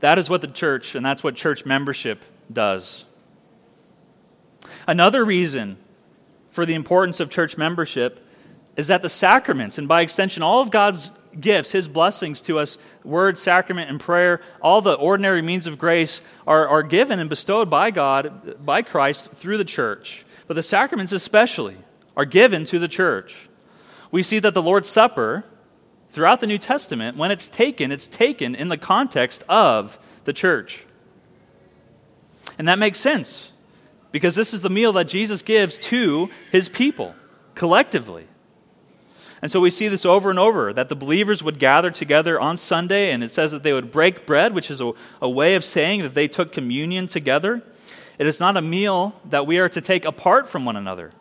That 0.00 0.18
is 0.18 0.28
what 0.28 0.40
the 0.40 0.48
church, 0.48 0.94
and 0.94 1.06
that's 1.06 1.24
what 1.24 1.36
church 1.36 1.64
membership 1.64 2.22
does. 2.52 3.04
Another 4.86 5.24
reason 5.24 5.78
for 6.56 6.64
the 6.64 6.74
importance 6.74 7.20
of 7.20 7.28
church 7.28 7.58
membership 7.58 8.18
is 8.76 8.86
that 8.86 9.02
the 9.02 9.10
sacraments, 9.10 9.76
and 9.76 9.86
by 9.86 10.00
extension, 10.00 10.42
all 10.42 10.62
of 10.62 10.70
God's 10.70 11.10
gifts, 11.38 11.70
his 11.70 11.86
blessings 11.86 12.40
to 12.42 12.58
us, 12.58 12.78
word, 13.04 13.36
sacrament, 13.36 13.90
and 13.90 14.00
prayer, 14.00 14.40
all 14.62 14.80
the 14.80 14.94
ordinary 14.94 15.42
means 15.42 15.66
of 15.66 15.78
grace 15.78 16.22
are, 16.46 16.66
are 16.66 16.82
given 16.82 17.20
and 17.20 17.28
bestowed 17.28 17.68
by 17.68 17.90
God, 17.90 18.56
by 18.64 18.80
Christ, 18.80 19.32
through 19.32 19.58
the 19.58 19.66
church. 19.66 20.24
But 20.46 20.54
the 20.54 20.62
sacraments, 20.62 21.12
especially, 21.12 21.76
are 22.16 22.24
given 22.24 22.64
to 22.64 22.78
the 22.78 22.88
church. 22.88 23.50
We 24.10 24.22
see 24.22 24.38
that 24.38 24.54
the 24.54 24.62
Lord's 24.62 24.88
Supper, 24.88 25.44
throughout 26.08 26.40
the 26.40 26.46
New 26.46 26.58
Testament, 26.58 27.18
when 27.18 27.30
it's 27.30 27.48
taken, 27.48 27.92
it's 27.92 28.06
taken 28.06 28.54
in 28.54 28.70
the 28.70 28.78
context 28.78 29.44
of 29.46 29.98
the 30.24 30.32
church. 30.32 30.86
And 32.58 32.66
that 32.66 32.78
makes 32.78 32.98
sense 32.98 33.52
because 34.16 34.34
this 34.34 34.54
is 34.54 34.62
the 34.62 34.70
meal 34.70 34.94
that 34.94 35.08
Jesus 35.08 35.42
gives 35.42 35.76
to 35.76 36.30
his 36.50 36.70
people 36.70 37.14
collectively. 37.54 38.26
And 39.42 39.50
so 39.50 39.60
we 39.60 39.68
see 39.68 39.88
this 39.88 40.06
over 40.06 40.30
and 40.30 40.38
over 40.38 40.72
that 40.72 40.88
the 40.88 40.96
believers 40.96 41.42
would 41.42 41.58
gather 41.58 41.90
together 41.90 42.40
on 42.40 42.56
Sunday, 42.56 43.10
and 43.10 43.22
it 43.22 43.30
says 43.30 43.50
that 43.50 43.62
they 43.62 43.74
would 43.74 43.92
break 43.92 44.24
bread, 44.24 44.54
which 44.54 44.70
is 44.70 44.80
a, 44.80 44.92
a 45.20 45.28
way 45.28 45.54
of 45.54 45.66
saying 45.66 46.00
that 46.00 46.14
they 46.14 46.28
took 46.28 46.54
communion 46.54 47.08
together. 47.08 47.62
It 48.18 48.26
is 48.26 48.40
not 48.40 48.56
a 48.56 48.62
meal 48.62 49.20
that 49.26 49.46
we 49.46 49.58
are 49.58 49.68
to 49.68 49.82
take 49.82 50.06
apart 50.06 50.48
from 50.48 50.64
one 50.64 50.76
another. 50.76 51.12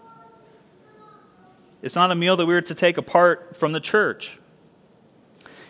It's 1.82 1.96
not 1.96 2.12
a 2.12 2.16
meal 2.16 2.38
that 2.38 2.46
we 2.46 2.56
are 2.56 2.62
to 2.62 2.76
take 2.76 2.98
apart 2.98 3.58
from 3.58 3.74
the 3.74 3.82
church. 3.82 4.40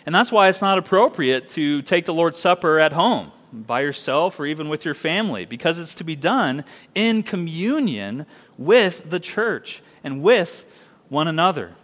And 0.05 0.13
that's 0.13 0.31
why 0.31 0.49
it's 0.49 0.61
not 0.61 0.77
appropriate 0.77 1.47
to 1.49 1.81
take 1.81 2.05
the 2.05 2.13
Lord's 2.13 2.37
Supper 2.37 2.79
at 2.79 2.93
home 2.93 3.31
by 3.55 3.81
yourself 3.81 4.39
or 4.39 4.45
even 4.45 4.69
with 4.69 4.85
your 4.85 4.93
family, 4.93 5.45
because 5.45 5.79
it's 5.79 5.95
to 5.95 6.03
be 6.03 6.15
done 6.15 6.63
in 6.93 7.23
communion 7.23 8.25
with 8.57 9.09
the 9.09 9.19
church 9.19 9.81
and 10.03 10.21
with 10.21 10.65
one 11.09 11.27
another. 11.27 11.75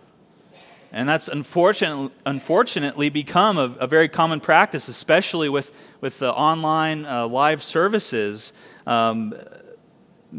And 0.92 1.08
that's 1.08 1.28
unfortunately, 1.28 2.12
unfortunately 2.26 3.10
become 3.10 3.58
a, 3.58 3.76
a, 3.80 3.88
very 3.88 4.10
common 4.10 4.42
practice, 4.42 4.90
especially 4.90 5.48
with, 5.48 5.72
with 6.02 6.20
the 6.20 6.34
online 6.34 7.06
uh, 7.06 7.28
live 7.28 7.64
services. 7.64 8.52
Um, 8.86 9.34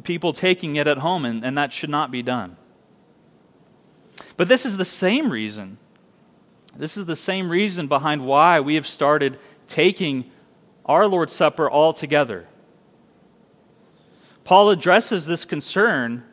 people 0.05 0.33
taking 0.33 0.77
it 0.77 0.87
at 0.87 0.99
home, 0.99 1.25
and, 1.25 1.45
and 1.45 1.57
that 1.57 1.73
should 1.73 1.91
not 1.91 2.11
be 2.11 2.23
done. 2.23 2.57
But 4.37 4.49
this 4.49 4.67
is 4.67 4.77
the 4.77 4.85
same 4.85 5.31
reason. 5.31 5.79
This 6.77 6.97
is 6.97 7.07
the 7.07 7.17
same 7.17 7.49
reason 7.49 7.87
behind 7.87 8.27
why 8.27 8.61
we 8.61 8.75
have 8.77 8.87
started 8.87 9.39
taking 9.69 10.31
our 10.87 11.07
Lord's 11.07 11.33
Supper 11.33 11.71
all 11.71 11.93
together. 11.93 12.47
Paul 14.45 14.71
addresses 14.71 15.27
this 15.27 15.45
concern 15.45 16.25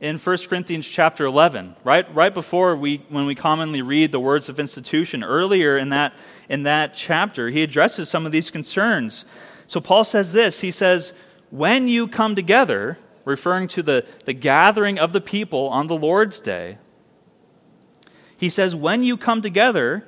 in 0.00 0.18
1 0.18 0.38
Corinthians 0.48 0.86
chapter 0.86 1.24
11, 1.24 1.74
right, 1.82 2.14
right 2.14 2.34
before 2.34 2.76
we, 2.76 3.02
when 3.08 3.24
we 3.24 3.34
commonly 3.34 3.80
read 3.80 4.12
the 4.12 4.20
words 4.20 4.48
of 4.48 4.60
institution. 4.60 5.24
Earlier 5.24 5.78
in 5.78 5.88
that, 5.88 6.14
in 6.48 6.64
that 6.64 6.94
chapter, 6.94 7.48
he 7.48 7.62
addresses 7.62 8.10
some 8.10 8.26
of 8.26 8.32
these 8.32 8.50
concerns. 8.50 9.24
So 9.66 9.80
Paul 9.80 10.04
says 10.04 10.32
this 10.32 10.60
He 10.60 10.70
says, 10.70 11.12
When 11.50 11.88
you 11.88 12.08
come 12.08 12.34
together, 12.34 12.98
referring 13.24 13.68
to 13.68 13.82
the, 13.82 14.06
the 14.26 14.34
gathering 14.34 14.98
of 14.98 15.12
the 15.12 15.20
people 15.20 15.68
on 15.68 15.86
the 15.86 15.96
Lord's 15.96 16.40
day, 16.40 16.78
he 18.36 18.50
says, 18.50 18.74
When 18.74 19.02
you 19.02 19.16
come 19.16 19.40
together, 19.40 20.06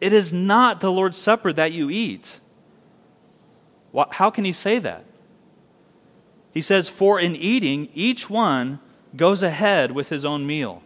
it 0.00 0.12
is 0.12 0.32
not 0.32 0.80
the 0.80 0.92
Lord's 0.92 1.16
Supper 1.16 1.52
that 1.54 1.72
you 1.72 1.88
eat. 1.90 2.39
How 4.10 4.30
can 4.30 4.44
he 4.44 4.52
say 4.52 4.78
that? 4.78 5.04
He 6.52 6.62
says, 6.62 6.88
For 6.88 7.18
in 7.18 7.36
eating, 7.36 7.88
each 7.94 8.28
one 8.28 8.80
goes 9.16 9.42
ahead 9.42 9.92
with 9.92 10.08
his 10.08 10.24
own 10.24 10.46
meal. 10.46 10.82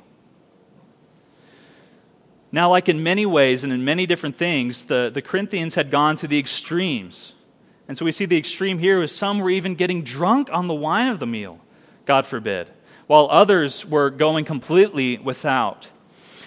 Now, 2.52 2.70
like 2.70 2.88
in 2.88 3.02
many 3.02 3.26
ways 3.26 3.64
and 3.64 3.72
in 3.72 3.84
many 3.84 4.06
different 4.06 4.36
things, 4.36 4.84
the, 4.84 5.10
the 5.12 5.22
Corinthians 5.22 5.74
had 5.74 5.90
gone 5.90 6.16
to 6.16 6.28
the 6.28 6.38
extremes. 6.38 7.32
And 7.88 7.98
so 7.98 8.04
we 8.04 8.12
see 8.12 8.26
the 8.26 8.38
extreme 8.38 8.78
here 8.78 9.02
is 9.02 9.14
some 9.14 9.40
were 9.40 9.50
even 9.50 9.74
getting 9.74 10.04
drunk 10.04 10.48
on 10.52 10.68
the 10.68 10.74
wine 10.74 11.08
of 11.08 11.18
the 11.18 11.26
meal, 11.26 11.58
God 12.06 12.24
forbid, 12.24 12.70
while 13.06 13.26
others 13.30 13.84
were 13.84 14.08
going 14.08 14.44
completely 14.44 15.18
without. 15.18 15.88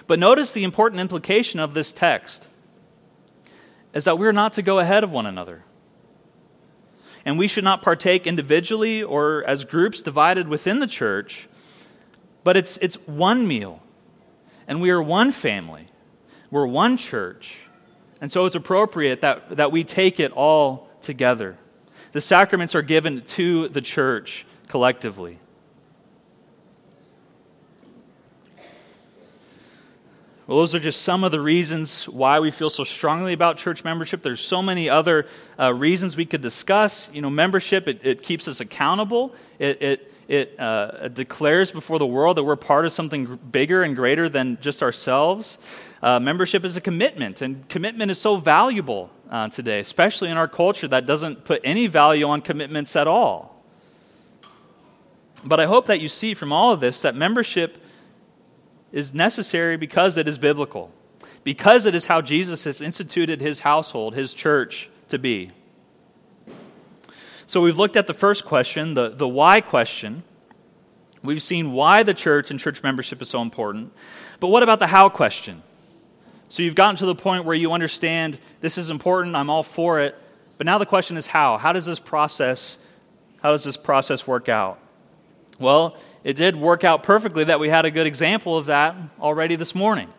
But 0.07 0.17
notice 0.17 0.53
the 0.53 0.63
important 0.63 1.01
implication 1.01 1.59
of 1.59 1.73
this 1.73 1.91
text 1.91 2.47
is 3.93 4.05
that 4.05 4.17
we're 4.17 4.31
not 4.31 4.53
to 4.53 4.61
go 4.61 4.79
ahead 4.79 5.03
of 5.03 5.11
one 5.11 5.25
another 5.25 5.63
and 7.27 7.37
we 7.37 7.49
should 7.49 7.65
not 7.65 7.81
partake 7.81 8.25
individually 8.25 9.03
or 9.03 9.43
as 9.45 9.65
groups 9.65 10.01
divided 10.01 10.47
within 10.47 10.79
the 10.79 10.87
church, 10.87 11.49
but 12.45 12.55
it's, 12.55 12.77
it's 12.77 12.95
one 13.05 13.45
meal, 13.45 13.83
and 14.65 14.81
we 14.81 14.89
are 14.91 15.03
one 15.03 15.33
family. 15.33 15.87
We're 16.49 16.65
one 16.65 16.95
church. 16.95 17.57
And 18.21 18.31
so 18.31 18.45
it's 18.45 18.55
appropriate 18.55 19.19
that, 19.19 19.57
that 19.57 19.73
we 19.73 19.83
take 19.83 20.21
it 20.21 20.31
all 20.31 20.87
together. 21.01 21.57
The 22.13 22.21
sacraments 22.21 22.73
are 22.75 22.81
given 22.81 23.21
to 23.23 23.67
the 23.67 23.81
church 23.81 24.45
collectively. 24.69 25.37
Well, 30.47 30.59
those 30.59 30.73
are 30.73 30.79
just 30.79 31.01
some 31.01 31.25
of 31.25 31.33
the 31.33 31.41
reasons 31.41 32.07
why 32.07 32.39
we 32.39 32.51
feel 32.51 32.69
so 32.69 32.85
strongly 32.85 33.33
about 33.33 33.57
church 33.57 33.83
membership. 33.83 34.21
There's 34.21 34.39
so 34.39 34.61
many 34.61 34.89
other 34.89 35.27
uh, 35.59 35.73
reasons 35.73 36.15
we 36.15 36.25
could 36.25 36.39
discuss. 36.39 37.09
You 37.11 37.21
know, 37.21 37.29
membership, 37.29 37.85
it, 37.89 37.99
it 38.01 38.23
keeps 38.23 38.47
us 38.47 38.61
accountable. 38.61 39.35
It, 39.59 39.81
it, 39.81 40.13
it 40.29 40.57
uh, 40.57 41.09
declares 41.09 41.71
before 41.71 41.99
the 41.99 42.07
world 42.07 42.37
that 42.37 42.45
we're 42.45 42.55
part 42.55 42.85
of 42.85 42.93
something 42.93 43.35
bigger 43.51 43.83
and 43.83 43.93
greater 43.93 44.29
than 44.29 44.57
just 44.61 44.81
ourselves. 44.81 45.57
Uh, 46.01 46.17
membership 46.21 46.63
is 46.63 46.77
a 46.77 46.81
commitment, 46.81 47.41
and 47.41 47.67
commitment 47.67 48.09
is 48.09 48.17
so 48.17 48.37
valuable 48.37 49.09
uh, 49.29 49.49
today, 49.49 49.81
especially 49.81 50.29
in 50.29 50.37
our 50.37 50.47
culture 50.47 50.87
that 50.87 51.05
doesn't 51.05 51.43
put 51.43 51.59
any 51.65 51.87
value 51.87 52.25
on 52.25 52.39
commitments 52.39 52.95
at 52.95 53.05
all. 53.05 53.61
But 55.43 55.59
I 55.59 55.65
hope 55.65 55.87
that 55.87 55.99
you 55.99 56.07
see 56.07 56.33
from 56.33 56.53
all 56.53 56.71
of 56.71 56.79
this 56.79 57.01
that 57.01 57.15
membership 57.15 57.83
is 58.91 59.13
necessary 59.13 59.77
because 59.77 60.17
it 60.17 60.27
is 60.27 60.37
biblical, 60.37 60.91
because 61.43 61.85
it 61.85 61.95
is 61.95 62.05
how 62.05 62.21
Jesus 62.21 62.63
has 62.63 62.81
instituted 62.81 63.41
his 63.41 63.61
household, 63.61 64.15
his 64.15 64.33
church, 64.33 64.89
to 65.09 65.17
be. 65.17 65.51
So 67.45 67.61
we've 67.61 67.77
looked 67.77 67.95
at 67.95 68.07
the 68.07 68.13
first 68.13 68.45
question, 68.45 68.93
the, 68.93 69.09
the 69.09 69.27
why 69.27 69.61
question. 69.61 70.23
We've 71.23 71.41
seen 71.41 71.71
why 71.71 72.03
the 72.03 72.13
church 72.13 72.51
and 72.51 72.59
church 72.59 72.83
membership 72.83 73.21
is 73.21 73.29
so 73.29 73.41
important. 73.41 73.93
But 74.39 74.47
what 74.47 74.63
about 74.63 74.79
the 74.79 74.87
how 74.87 75.09
question? 75.09 75.63
So 76.49 76.63
you've 76.63 76.75
gotten 76.75 76.95
to 76.97 77.05
the 77.05 77.15
point 77.15 77.45
where 77.45 77.55
you 77.55 77.71
understand 77.71 78.39
this 78.61 78.77
is 78.77 78.89
important, 78.89 79.35
I'm 79.35 79.49
all 79.49 79.63
for 79.63 79.99
it. 79.99 80.15
But 80.57 80.65
now 80.65 80.77
the 80.77 80.85
question 80.85 81.17
is 81.17 81.27
how? 81.27 81.57
How 81.57 81.73
does 81.73 81.85
this 81.85 81.99
process 81.99 82.77
how 83.41 83.51
does 83.51 83.63
this 83.63 83.77
process 83.77 84.25
work 84.25 84.49
out? 84.49 84.79
Well, 85.59 85.95
it 86.23 86.33
did 86.33 86.55
work 86.55 86.83
out 86.83 87.03
perfectly 87.03 87.45
that 87.45 87.59
we 87.59 87.69
had 87.69 87.85
a 87.85 87.91
good 87.91 88.07
example 88.07 88.57
of 88.57 88.65
that 88.65 88.95
already 89.19 89.55
this 89.55 89.73
morning. 89.73 90.09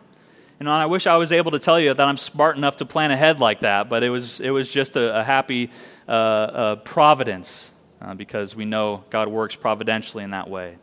And 0.59 0.69
I 0.69 0.87
wish 0.87 1.07
I 1.07 1.15
was 1.15 1.31
able 1.31 1.51
to 1.51 1.59
tell 1.59 1.79
you 1.79 1.93
that 1.93 2.05
I'm 2.05 2.17
smart 2.17 2.57
enough 2.57 2.77
to 2.77 2.85
plan 2.85 3.11
ahead 3.11 3.39
like 3.39 3.61
that, 3.61 3.87
but 3.87 4.03
it 4.03 4.09
was, 4.09 4.41
it 4.41 4.49
was 4.49 4.67
just 4.67 4.97
a, 4.97 5.21
a 5.21 5.23
happy 5.23 5.71
uh, 6.07 6.11
uh, 6.11 6.75
providence 6.77 7.71
uh, 8.01 8.13
because 8.13 8.55
we 8.55 8.65
know 8.65 9.03
God 9.09 9.29
works 9.29 9.55
providentially 9.55 10.23
in 10.23 10.31
that 10.31 10.49
way. 10.49 10.75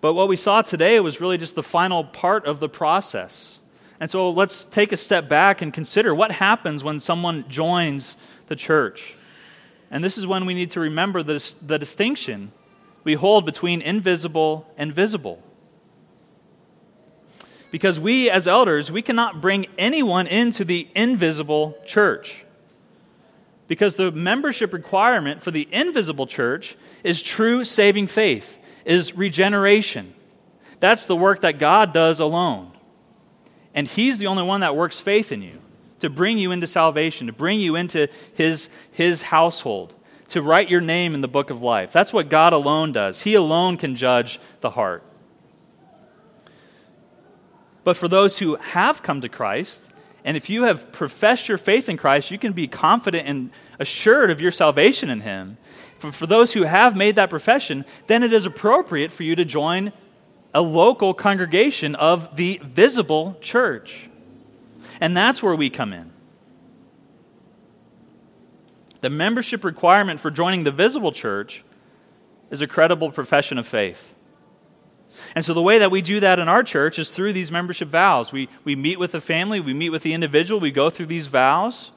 But 0.00 0.14
what 0.14 0.28
we 0.28 0.36
saw 0.36 0.62
today 0.62 1.00
was 1.00 1.20
really 1.20 1.36
just 1.36 1.56
the 1.56 1.62
final 1.62 2.04
part 2.04 2.46
of 2.46 2.60
the 2.60 2.68
process. 2.68 3.58
And 3.98 4.10
so 4.10 4.30
let's 4.30 4.64
take 4.64 4.92
a 4.92 4.96
step 4.96 5.28
back 5.28 5.60
and 5.60 5.72
consider 5.72 6.14
what 6.14 6.30
happens 6.30 6.82
when 6.82 7.00
someone 7.00 7.44
joins 7.48 8.16
the 8.46 8.56
church. 8.56 9.14
And 9.90 10.04
this 10.04 10.16
is 10.16 10.26
when 10.26 10.46
we 10.46 10.54
need 10.54 10.70
to 10.72 10.80
remember 10.80 11.22
the, 11.22 11.54
the 11.60 11.78
distinction 11.78 12.52
we 13.02 13.14
hold 13.14 13.44
between 13.44 13.82
invisible 13.82 14.66
and 14.76 14.94
visible. 14.94 15.42
Because 17.70 17.98
we, 17.98 18.28
as 18.28 18.46
elders, 18.46 18.90
we 18.90 19.02
cannot 19.02 19.40
bring 19.40 19.66
anyone 19.78 20.26
into 20.26 20.64
the 20.64 20.88
invisible 20.94 21.78
church. 21.86 22.44
Because 23.68 23.94
the 23.94 24.10
membership 24.10 24.72
requirement 24.72 25.42
for 25.42 25.50
the 25.50 25.68
invisible 25.70 26.26
church 26.26 26.76
is 27.04 27.22
true 27.22 27.64
saving 27.64 28.08
faith, 28.08 28.58
is 28.84 29.16
regeneration. 29.16 30.14
That's 30.80 31.06
the 31.06 31.16
work 31.16 31.42
that 31.42 31.58
God 31.58 31.92
does 31.92 32.20
alone. 32.20 32.72
And 33.74 33.86
He's 33.86 34.18
the 34.18 34.26
only 34.26 34.42
one 34.42 34.60
that 34.60 34.74
works 34.74 34.98
faith 34.98 35.30
in 35.30 35.42
you 35.42 35.60
to 36.00 36.10
bring 36.10 36.38
you 36.38 36.52
into 36.52 36.66
salvation, 36.66 37.26
to 37.26 37.32
bring 37.32 37.60
you 37.60 37.76
into 37.76 38.08
his, 38.34 38.68
his 38.92 39.22
household, 39.22 39.94
to 40.28 40.42
write 40.42 40.68
your 40.68 40.80
name 40.80 41.14
in 41.14 41.20
the 41.20 41.28
book 41.28 41.50
of 41.50 41.62
life. 41.62 41.92
That's 41.92 42.12
what 42.12 42.28
God 42.28 42.52
alone 42.52 42.92
does. 42.92 43.22
He 43.22 43.34
alone 43.34 43.76
can 43.76 43.96
judge 43.96 44.40
the 44.60 44.70
heart. 44.70 45.02
But 47.84 47.96
for 47.96 48.08
those 48.08 48.38
who 48.38 48.56
have 48.56 49.02
come 49.02 49.22
to 49.22 49.28
Christ, 49.28 49.82
and 50.24 50.36
if 50.36 50.50
you 50.50 50.64
have 50.64 50.92
professed 50.92 51.48
your 51.48 51.58
faith 51.58 51.88
in 51.88 51.96
Christ, 51.96 52.30
you 52.30 52.38
can 52.38 52.52
be 52.52 52.66
confident 52.66 53.26
and 53.26 53.50
assured 53.78 54.30
of 54.30 54.40
your 54.40 54.52
salvation 54.52 55.08
in 55.08 55.22
Him. 55.22 55.56
For, 55.98 56.12
for 56.12 56.26
those 56.26 56.52
who 56.52 56.62
have 56.62 56.96
made 56.96 57.16
that 57.16 57.30
profession, 57.30 57.84
then 58.06 58.22
it 58.22 58.32
is 58.32 58.44
appropriate 58.44 59.12
for 59.12 59.22
you 59.22 59.34
to 59.36 59.44
join 59.44 59.92
a 60.52 60.60
local 60.60 61.14
congregation 61.14 61.94
of 61.94 62.36
the 62.36 62.60
visible 62.62 63.36
church. 63.40 64.09
And 65.00 65.16
that's 65.16 65.42
where 65.42 65.54
we 65.54 65.70
come 65.70 65.92
in. 65.92 66.12
The 69.00 69.10
membership 69.10 69.64
requirement 69.64 70.20
for 70.20 70.30
joining 70.30 70.64
the 70.64 70.70
visible 70.70 71.12
church 71.12 71.64
is 72.50 72.60
a 72.60 72.66
credible 72.66 73.10
profession 73.10 73.56
of 73.56 73.66
faith. 73.66 74.14
And 75.34 75.44
so, 75.44 75.54
the 75.54 75.62
way 75.62 75.78
that 75.78 75.90
we 75.90 76.02
do 76.02 76.20
that 76.20 76.38
in 76.38 76.48
our 76.48 76.62
church 76.62 76.98
is 76.98 77.10
through 77.10 77.32
these 77.32 77.50
membership 77.50 77.88
vows. 77.88 78.32
We, 78.32 78.48
we 78.64 78.76
meet 78.76 78.98
with 78.98 79.12
the 79.12 79.20
family, 79.20 79.58
we 79.58 79.74
meet 79.74 79.90
with 79.90 80.02
the 80.02 80.12
individual, 80.12 80.60
we 80.60 80.70
go 80.70 80.90
through 80.90 81.06
these 81.06 81.26
vows. 81.26 81.90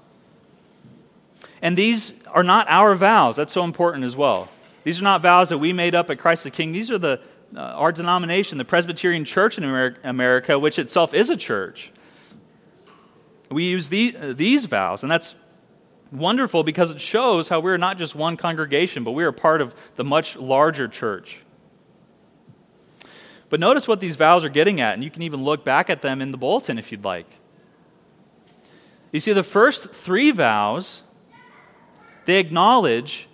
And 1.62 1.78
these 1.78 2.14
are 2.28 2.44
not 2.44 2.68
our 2.70 2.96
vows. 2.96 3.36
That's 3.36 3.54
so 3.54 3.64
important 3.64 4.04
as 4.04 4.16
well. 4.16 4.50
These 4.84 5.00
are 5.00 5.04
not 5.04 5.22
vows 5.22 5.50
that 5.50 5.60
we 5.60 5.72
made 5.72 5.96
up 5.96 6.10
at 6.10 6.20
Christ 6.20 6.44
the 6.44 6.52
King. 6.52 6.74
These 6.74 6.92
are 6.92 6.98
the, 6.98 7.22
uh, 7.56 7.60
our 7.60 7.92
denomination, 7.92 8.58
the 8.58 8.66
Presbyterian 8.66 9.24
Church 9.24 9.58
in 9.58 9.64
America, 10.04 10.60
which 10.60 10.78
itself 10.78 11.14
is 11.14 11.30
a 11.30 11.38
church. 11.38 11.92
We 13.54 13.66
use 13.66 13.90
the, 13.90 14.16
uh, 14.20 14.34
these 14.34 14.66
vows, 14.66 15.04
and 15.04 15.12
that's 15.12 15.36
wonderful 16.12 16.64
because 16.64 16.92
it 16.92 17.02
shows 17.02 17.50
how 17.50 17.60
we're 17.60 17.78
not 17.78 17.98
just 17.98 18.16
one 18.16 18.38
congregation, 18.38 19.04
but 19.04 19.12
we 19.12 19.24
are 19.24 19.32
part 19.32 19.62
of 19.62 19.74
the 19.96 20.04
much 20.04 20.36
larger 20.36 20.88
church. 20.88 21.40
But 23.50 23.60
notice 23.60 23.88
what 23.88 24.00
these 24.00 24.16
vows 24.16 24.44
are 24.44 24.50
getting 24.50 24.82
at, 24.82 24.94
and 24.96 25.04
you 25.04 25.12
can 25.12 25.22
even 25.22 25.44
look 25.44 25.64
back 25.64 25.90
at 25.90 26.02
them 26.02 26.22
in 26.22 26.32
the 26.32 26.38
bulletin 26.38 26.78
if 26.80 26.92
you'd 26.92 27.04
like. 27.04 27.28
You 29.12 29.20
see, 29.20 29.34
the 29.34 29.44
first 29.44 29.92
three 29.92 30.32
vows, 30.32 31.04
they 32.26 32.40
acknowledge 32.40 33.28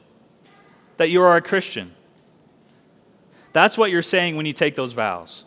that 0.98 1.10
you 1.10 1.22
are 1.22 1.38
a 1.38 1.42
Christian. 1.42 1.94
That's 3.54 3.78
what 3.78 3.90
you're 3.90 4.02
saying 4.02 4.36
when 4.36 4.46
you 4.46 4.54
take 4.54 4.76
those 4.76 4.92
vows. 4.92 5.46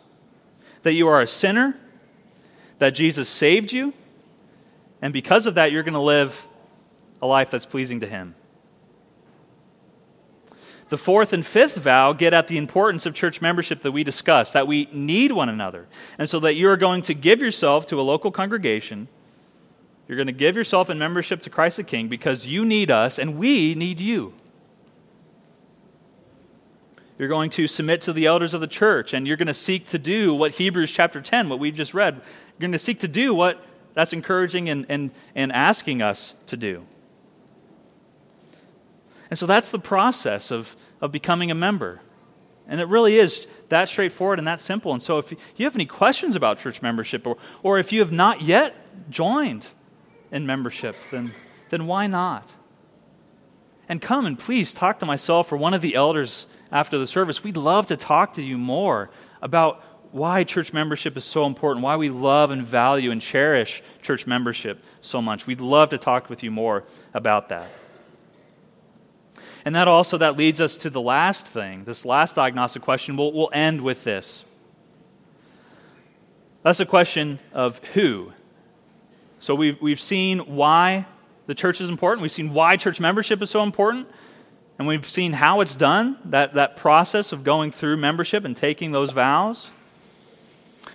that 0.83 0.93
you 0.93 1.07
are 1.07 1.21
a 1.21 1.27
sinner, 1.27 1.75
that 2.79 2.91
Jesus 2.91 3.27
saved 3.27 3.71
you, 3.71 3.93
and 5.03 5.11
because 5.11 5.47
of 5.47 5.55
that, 5.55 5.73
you're 5.73 5.83
going 5.83 5.95
to 5.95 5.99
live 5.99 6.47
a 7.21 7.27
life 7.27 7.51
that's 7.51 7.65
pleasing 7.65 7.99
to 7.99 8.07
Him. 8.07 8.35
The 10.87 10.97
fourth 10.97 11.33
and 11.33 11.45
fifth 11.45 11.75
vow 11.75 12.13
get 12.13 12.33
at 12.33 12.47
the 12.47 12.57
importance 12.57 13.05
of 13.05 13.13
church 13.13 13.41
membership 13.41 13.81
that 13.81 13.91
we 13.91 14.05
discussed, 14.05 14.53
that 14.53 14.65
we 14.65 14.87
need 14.93 15.33
one 15.33 15.49
another. 15.49 15.87
And 16.17 16.29
so 16.29 16.39
that 16.39 16.55
you 16.55 16.69
are 16.69 16.77
going 16.77 17.01
to 17.01 17.13
give 17.13 17.41
yourself 17.41 17.85
to 17.87 17.99
a 17.99 18.01
local 18.01 18.31
congregation. 18.31 19.09
You're 20.07 20.15
going 20.15 20.27
to 20.27 20.31
give 20.31 20.55
yourself 20.55 20.89
in 20.89 20.99
membership 20.99 21.41
to 21.41 21.49
Christ 21.49 21.75
the 21.75 21.83
King 21.83 22.07
because 22.07 22.47
you 22.47 22.63
need 22.63 22.89
us 22.89 23.19
and 23.19 23.37
we 23.37 23.75
need 23.75 23.99
you. 23.99 24.33
You're 27.19 27.27
going 27.27 27.49
to 27.51 27.67
submit 27.67 27.99
to 28.01 28.13
the 28.13 28.27
elders 28.27 28.53
of 28.53 28.61
the 28.61 28.67
church 28.67 29.13
and 29.13 29.27
you're 29.27 29.37
going 29.37 29.47
to 29.47 29.53
seek 29.53 29.87
to 29.89 29.99
do 29.99 30.33
what 30.33 30.53
Hebrews 30.53 30.91
chapter 30.91 31.19
10, 31.19 31.49
what 31.49 31.59
we've 31.59 31.75
just 31.75 31.93
read, 31.93 32.15
you're 32.15 32.61
going 32.61 32.71
to 32.71 32.79
seek 32.79 32.99
to 32.99 33.09
do 33.09 33.33
what 33.33 33.61
that's 33.93 34.13
encouraging 34.13 34.69
and, 34.69 34.85
and, 34.89 35.11
and 35.35 35.51
asking 35.51 36.01
us 36.01 36.33
to 36.47 36.57
do. 36.57 36.85
And 39.29 39.37
so 39.37 39.45
that's 39.45 39.71
the 39.71 39.79
process 39.79 40.51
of, 40.51 40.75
of 41.01 41.11
becoming 41.11 41.51
a 41.51 41.55
member. 41.55 42.01
And 42.67 42.79
it 42.79 42.87
really 42.87 43.17
is 43.17 43.45
that 43.69 43.89
straightforward 43.89 44.39
and 44.39 44.47
that 44.47 44.59
simple. 44.59 44.93
And 44.93 45.01
so 45.01 45.17
if 45.17 45.31
you 45.31 45.65
have 45.65 45.75
any 45.75 45.85
questions 45.85 46.35
about 46.35 46.59
church 46.59 46.81
membership, 46.81 47.25
or, 47.27 47.37
or 47.61 47.79
if 47.79 47.91
you 47.91 47.99
have 47.99 48.11
not 48.11 48.41
yet 48.41 48.75
joined 49.09 49.67
in 50.31 50.45
membership, 50.45 50.95
then, 51.11 51.33
then 51.69 51.87
why 51.87 52.07
not? 52.07 52.49
And 53.89 54.01
come 54.01 54.25
and 54.25 54.39
please 54.39 54.73
talk 54.73 54.99
to 54.99 55.05
myself 55.05 55.51
or 55.51 55.57
one 55.57 55.73
of 55.73 55.81
the 55.81 55.95
elders 55.95 56.45
after 56.71 56.97
the 56.97 57.07
service. 57.07 57.43
We'd 57.43 57.57
love 57.57 57.87
to 57.87 57.97
talk 57.97 58.33
to 58.33 58.41
you 58.41 58.57
more 58.57 59.09
about 59.41 59.83
why 60.13 60.43
church 60.43 60.73
membership 60.73 61.17
is 61.17 61.23
so 61.23 61.45
important, 61.45 61.83
why 61.83 61.95
we 61.95 62.09
love 62.09 62.51
and 62.51 62.65
value 62.65 63.09
and 63.09 63.19
cherish 63.19 63.81
church 64.03 64.27
membership 64.27 64.83
so 65.01 65.21
much. 65.21 65.47
We'd 65.47 65.59
love 65.59 65.89
to 65.89 65.97
talk 65.97 66.29
with 66.29 66.43
you 66.43 66.51
more 66.51 66.83
about 67.15 67.49
that. 67.49 67.67
And 69.65 69.75
that 69.75 69.87
also 69.87 70.19
that 70.19 70.37
leads 70.37 70.61
us 70.61 70.77
to 70.77 70.91
the 70.91 71.01
last 71.01 71.47
thing, 71.47 71.85
this 71.85 72.05
last 72.05 72.35
diagnostic 72.35 72.83
question. 72.83 73.17
We'll, 73.17 73.33
we'll 73.33 73.49
end 73.53 73.81
with 73.81 74.03
this. 74.03 74.45
That's 76.61 76.79
a 76.79 76.85
question 76.85 77.39
of 77.51 77.83
who. 77.93 78.33
So 79.39 79.55
we've, 79.55 79.81
we've 79.81 79.99
seen 79.99 80.39
why 80.39 81.07
the 81.47 81.55
church 81.55 81.81
is 81.81 81.89
important. 81.89 82.21
We've 82.21 82.31
seen 82.31 82.53
why 82.53 82.77
church 82.77 82.99
membership 82.99 83.41
is 83.41 83.49
so 83.49 83.63
important. 83.63 84.07
And 84.77 84.87
we've 84.87 85.09
seen 85.09 85.33
how 85.33 85.61
it's 85.61 85.75
done, 85.75 86.19
that, 86.25 86.53
that 86.53 86.75
process 86.75 87.31
of 87.31 87.43
going 87.43 87.71
through 87.71 87.97
membership 87.97 88.45
and 88.45 88.55
taking 88.55 88.91
those 88.91 89.11
vows. 89.11 89.71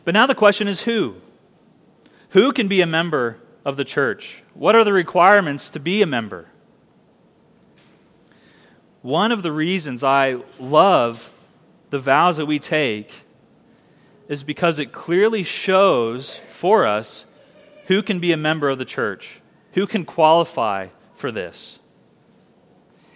But 0.09 0.15
now 0.15 0.25
the 0.25 0.35
question 0.35 0.69
is 0.69 0.81
who? 0.81 1.17
Who 2.31 2.53
can 2.53 2.67
be 2.67 2.81
a 2.81 2.87
member 2.87 3.37
of 3.63 3.77
the 3.77 3.85
church? 3.85 4.43
What 4.55 4.75
are 4.75 4.83
the 4.83 4.95
requirements 4.95 5.69
to 5.69 5.81
be 5.81 6.01
a 6.01 6.07
member? 6.07 6.49
One 9.03 9.33
of 9.33 9.43
the 9.43 9.53
reasons 9.53 10.03
I 10.03 10.39
love 10.59 11.31
the 11.91 11.99
vows 11.99 12.39
that 12.39 12.47
we 12.47 12.59
take 12.59 13.27
is 14.29 14.43
because 14.43 14.79
it 14.79 14.93
clearly 14.93 15.43
shows 15.43 16.41
for 16.49 16.87
us 16.87 17.27
who 17.89 18.03
can 18.03 18.19
be 18.19 18.33
a 18.33 18.39
member 18.39 18.71
of 18.71 18.79
the 18.79 18.87
church, 18.87 19.43
who 19.75 19.87
can 19.87 20.07
qualify 20.07 20.87
for 21.17 21.31
this. 21.31 21.81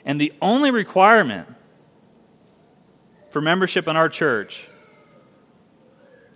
And 0.04 0.20
the 0.20 0.34
only 0.42 0.70
requirement 0.70 1.48
for 3.30 3.40
membership 3.40 3.88
in 3.88 3.96
our 3.96 4.10
church 4.10 4.68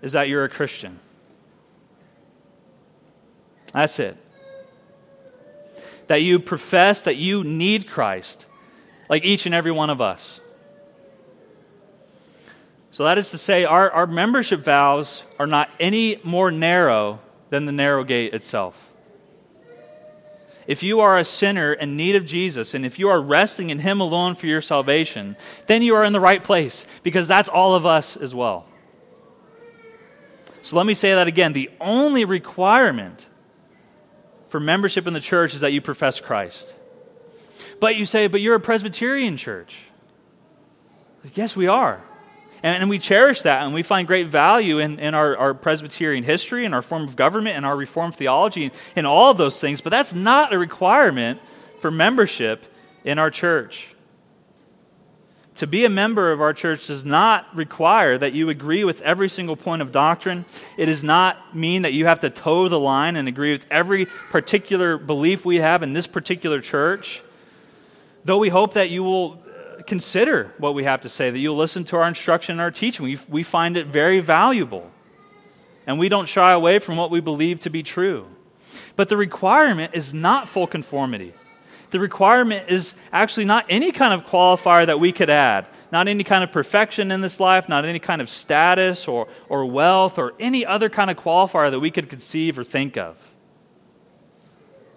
is 0.06 0.12
that 0.12 0.28
you're 0.28 0.44
a 0.44 0.48
Christian. 0.48 1.00
That's 3.72 3.98
it. 3.98 4.16
That 6.06 6.22
you 6.22 6.38
profess 6.38 7.02
that 7.02 7.16
you 7.16 7.42
need 7.42 7.88
Christ, 7.88 8.46
like 9.08 9.24
each 9.24 9.46
and 9.46 9.54
every 9.54 9.72
one 9.72 9.90
of 9.90 10.00
us. 10.00 10.40
So 12.92 13.02
that 13.02 13.18
is 13.18 13.30
to 13.30 13.38
say, 13.38 13.64
our, 13.64 13.90
our 13.90 14.06
membership 14.06 14.64
vows 14.64 15.24
are 15.40 15.46
not 15.48 15.70
any 15.80 16.20
more 16.22 16.52
narrow 16.52 17.18
than 17.50 17.66
the 17.66 17.72
narrow 17.72 18.04
gate 18.04 18.32
itself. 18.32 18.92
If 20.68 20.84
you 20.84 21.00
are 21.00 21.18
a 21.18 21.24
sinner 21.24 21.72
in 21.72 21.96
need 21.96 22.14
of 22.14 22.24
Jesus, 22.24 22.74
and 22.74 22.86
if 22.86 23.00
you 23.00 23.08
are 23.08 23.20
resting 23.20 23.70
in 23.70 23.80
Him 23.80 24.00
alone 24.00 24.36
for 24.36 24.46
your 24.46 24.62
salvation, 24.62 25.34
then 25.66 25.82
you 25.82 25.96
are 25.96 26.04
in 26.04 26.12
the 26.12 26.20
right 26.20 26.44
place, 26.44 26.86
because 27.02 27.26
that's 27.26 27.48
all 27.48 27.74
of 27.74 27.84
us 27.84 28.16
as 28.16 28.32
well. 28.32 28.66
So 30.66 30.76
let 30.76 30.84
me 30.84 30.94
say 30.94 31.14
that 31.14 31.28
again. 31.28 31.52
The 31.52 31.70
only 31.80 32.24
requirement 32.24 33.24
for 34.48 34.58
membership 34.58 35.06
in 35.06 35.14
the 35.14 35.20
church 35.20 35.54
is 35.54 35.60
that 35.60 35.72
you 35.72 35.80
profess 35.80 36.18
Christ. 36.18 36.74
But 37.78 37.94
you 37.94 38.04
say, 38.04 38.26
but 38.26 38.40
you're 38.40 38.56
a 38.56 38.60
Presbyterian 38.60 39.36
church. 39.36 39.76
Yes, 41.34 41.54
we 41.54 41.68
are. 41.68 42.02
And, 42.64 42.82
and, 42.82 42.90
we 42.90 42.98
cherish 42.98 43.42
that, 43.42 43.62
and 43.62 43.74
we 43.74 43.82
find 43.82 44.08
great 44.08 44.26
value 44.26 44.80
in, 44.80 44.98
in 44.98 45.14
our, 45.14 45.36
our 45.36 45.54
Presbyterian 45.54 46.24
history 46.24 46.64
and 46.64 46.74
our 46.74 46.82
form 46.82 47.04
of 47.04 47.14
government 47.14 47.56
and 47.56 47.64
our 47.64 47.76
Reformed 47.76 48.16
theology 48.16 48.72
and 48.96 49.06
all 49.06 49.30
of 49.30 49.38
those 49.38 49.60
things. 49.60 49.80
But 49.80 49.90
that's 49.90 50.14
not 50.14 50.52
a 50.52 50.58
requirement 50.58 51.40
for 51.80 51.92
membership 51.92 52.66
in 53.04 53.20
our 53.20 53.30
church. 53.30 53.86
To 55.56 55.66
be 55.66 55.84
a 55.84 55.90
member 55.90 56.32
of 56.32 56.40
our 56.40 56.52
church 56.52 56.86
does 56.86 57.04
not 57.04 57.46
require 57.56 58.18
that 58.18 58.34
you 58.34 58.50
agree 58.50 58.84
with 58.84 59.00
every 59.02 59.28
single 59.28 59.56
point 59.56 59.82
of 59.82 59.90
doctrine. 59.90 60.44
It 60.76 60.86
does 60.86 61.02
not 61.02 61.56
mean 61.56 61.82
that 61.82 61.92
you 61.92 62.06
have 62.06 62.20
to 62.20 62.30
toe 62.30 62.68
the 62.68 62.78
line 62.78 63.16
and 63.16 63.26
agree 63.26 63.52
with 63.52 63.66
every 63.70 64.06
particular 64.30 64.98
belief 64.98 65.44
we 65.44 65.56
have 65.56 65.82
in 65.82 65.94
this 65.94 66.06
particular 66.06 66.60
church 66.60 67.22
though 68.26 68.38
we 68.38 68.48
hope 68.48 68.74
that 68.74 68.90
you 68.90 69.02
will 69.04 69.38
uh, 69.78 69.82
consider 69.84 70.52
what 70.58 70.74
we 70.74 70.84
have 70.84 71.00
to 71.02 71.08
say, 71.08 71.30
that 71.30 71.38
you'll 71.38 71.56
listen 71.56 71.84
to 71.84 71.96
our 71.96 72.08
instruction 72.08 72.54
and 72.54 72.60
our 72.60 72.72
teaching. 72.72 73.04
We, 73.04 73.18
we 73.28 73.42
find 73.42 73.76
it 73.76 73.86
very 73.86 74.20
valuable. 74.20 74.90
And 75.86 75.98
we 75.98 76.08
don't 76.08 76.28
shy 76.28 76.52
away 76.52 76.80
from 76.80 76.96
what 76.96 77.12
we 77.12 77.20
believe 77.20 77.60
to 77.60 77.70
be 77.70 77.84
true. 77.84 78.26
But 78.96 79.08
the 79.08 79.16
requirement 79.16 79.94
is 79.94 80.12
not 80.12 80.48
full 80.48 80.66
conformity. 80.66 81.32
The 81.90 82.00
requirement 82.00 82.68
is 82.68 82.94
actually 83.12 83.44
not 83.44 83.66
any 83.68 83.92
kind 83.92 84.12
of 84.12 84.26
qualifier 84.26 84.86
that 84.86 84.98
we 84.98 85.12
could 85.12 85.30
add, 85.30 85.66
not 85.92 86.08
any 86.08 86.24
kind 86.24 86.42
of 86.42 86.50
perfection 86.50 87.10
in 87.10 87.20
this 87.20 87.38
life, 87.38 87.68
not 87.68 87.84
any 87.84 88.00
kind 88.00 88.20
of 88.20 88.28
status 88.28 89.06
or, 89.06 89.28
or 89.48 89.64
wealth 89.64 90.18
or 90.18 90.34
any 90.40 90.66
other 90.66 90.88
kind 90.88 91.10
of 91.10 91.16
qualifier 91.16 91.70
that 91.70 91.80
we 91.80 91.90
could 91.90 92.10
conceive 92.10 92.58
or 92.58 92.64
think 92.64 92.96
of. 92.96 93.16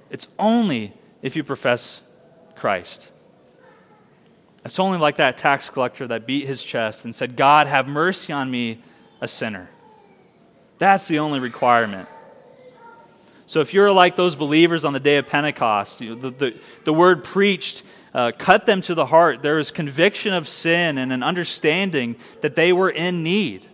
It's 0.10 0.28
only 0.39 0.93
if 1.21 1.36
you 1.36 1.43
profess 1.43 2.02
Christ. 2.56 3.10
It's 4.65 4.80
only 4.80 4.97
like 4.97 5.17
that 5.17 5.38
tax 5.38 5.69
collector 5.69 6.08
that 6.08 6.25
beat 6.25 6.47
his 6.47 6.63
chest 6.63 7.06
and 7.06 7.15
said, 7.15 7.36
God, 7.36 7.67
have 7.67 7.88
mercy 7.88 8.34
on 8.34 8.49
me, 8.49 8.82
a 9.21 9.28
sinner. 9.28 9.69
That's 10.80 11.08
the 11.08 11.19
only 11.19 11.39
requirement. 11.39 12.10
So 13.49 13.62
if 13.62 13.73
you're 13.73 13.91
like 13.91 14.15
those 14.15 14.35
believers 14.35 14.85
on 14.85 14.93
the 14.93 14.99
day 14.99 15.17
of 15.17 15.25
Pentecost, 15.25 16.01
you 16.01 16.13
know, 16.13 16.21
the, 16.21 16.29
the, 16.29 16.59
the, 16.83 16.93
word 16.93 17.23
preached 17.23 17.81
uh, 18.13 18.31
cut 18.38 18.67
them 18.67 18.79
to 18.81 18.93
the 18.93 19.07
heart. 19.07 19.41
There 19.41 19.55
was 19.55 19.71
conviction 19.71 20.35
of 20.35 20.47
sin 20.47 20.99
and 20.99 21.12
an 21.12 21.23
understanding 21.23 22.15
that 22.41 22.55
they 22.55 22.71
were 22.73 22.91
in 22.91 23.23
need. 23.23 23.65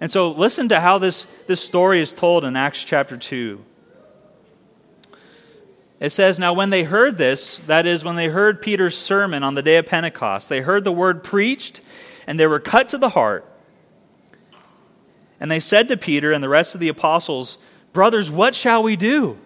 And 0.00 0.10
so 0.10 0.30
listen 0.30 0.70
to 0.70 0.80
how 0.80 0.96
this, 0.96 1.26
this 1.46 1.60
story 1.60 2.00
is 2.00 2.14
told 2.14 2.46
in 2.46 2.56
Acts 2.56 2.82
chapter 2.82 3.18
2. 3.18 3.62
It 6.00 6.12
says, 6.12 6.38
Now 6.38 6.54
when 6.54 6.70
they 6.70 6.84
heard 6.84 7.18
this, 7.18 7.60
that 7.66 7.84
is, 7.84 8.02
when 8.02 8.16
they 8.16 8.28
heard 8.28 8.62
Peter's 8.62 8.96
sermon 8.96 9.42
on 9.42 9.54
the 9.54 9.62
day 9.62 9.76
of 9.76 9.84
Pentecost, 9.84 10.48
they 10.48 10.62
heard 10.62 10.82
the 10.82 10.92
word 10.92 11.22
preached, 11.22 11.82
and 12.26 12.40
they 12.40 12.46
were 12.46 12.58
cut 12.58 12.88
to 12.88 12.96
the 12.96 13.10
heart. 13.10 13.46
And 15.38 15.50
they 15.50 15.60
said 15.60 15.88
to 15.88 15.98
Peter 15.98 16.32
and 16.32 16.42
the 16.42 16.48
rest 16.48 16.74
of 16.74 16.80
the 16.80 16.88
apostles, 16.88 17.58
Brothers, 17.92 18.30
what 18.30 18.54
shall 18.54 18.82
we 18.82 18.96
do? 18.96 19.38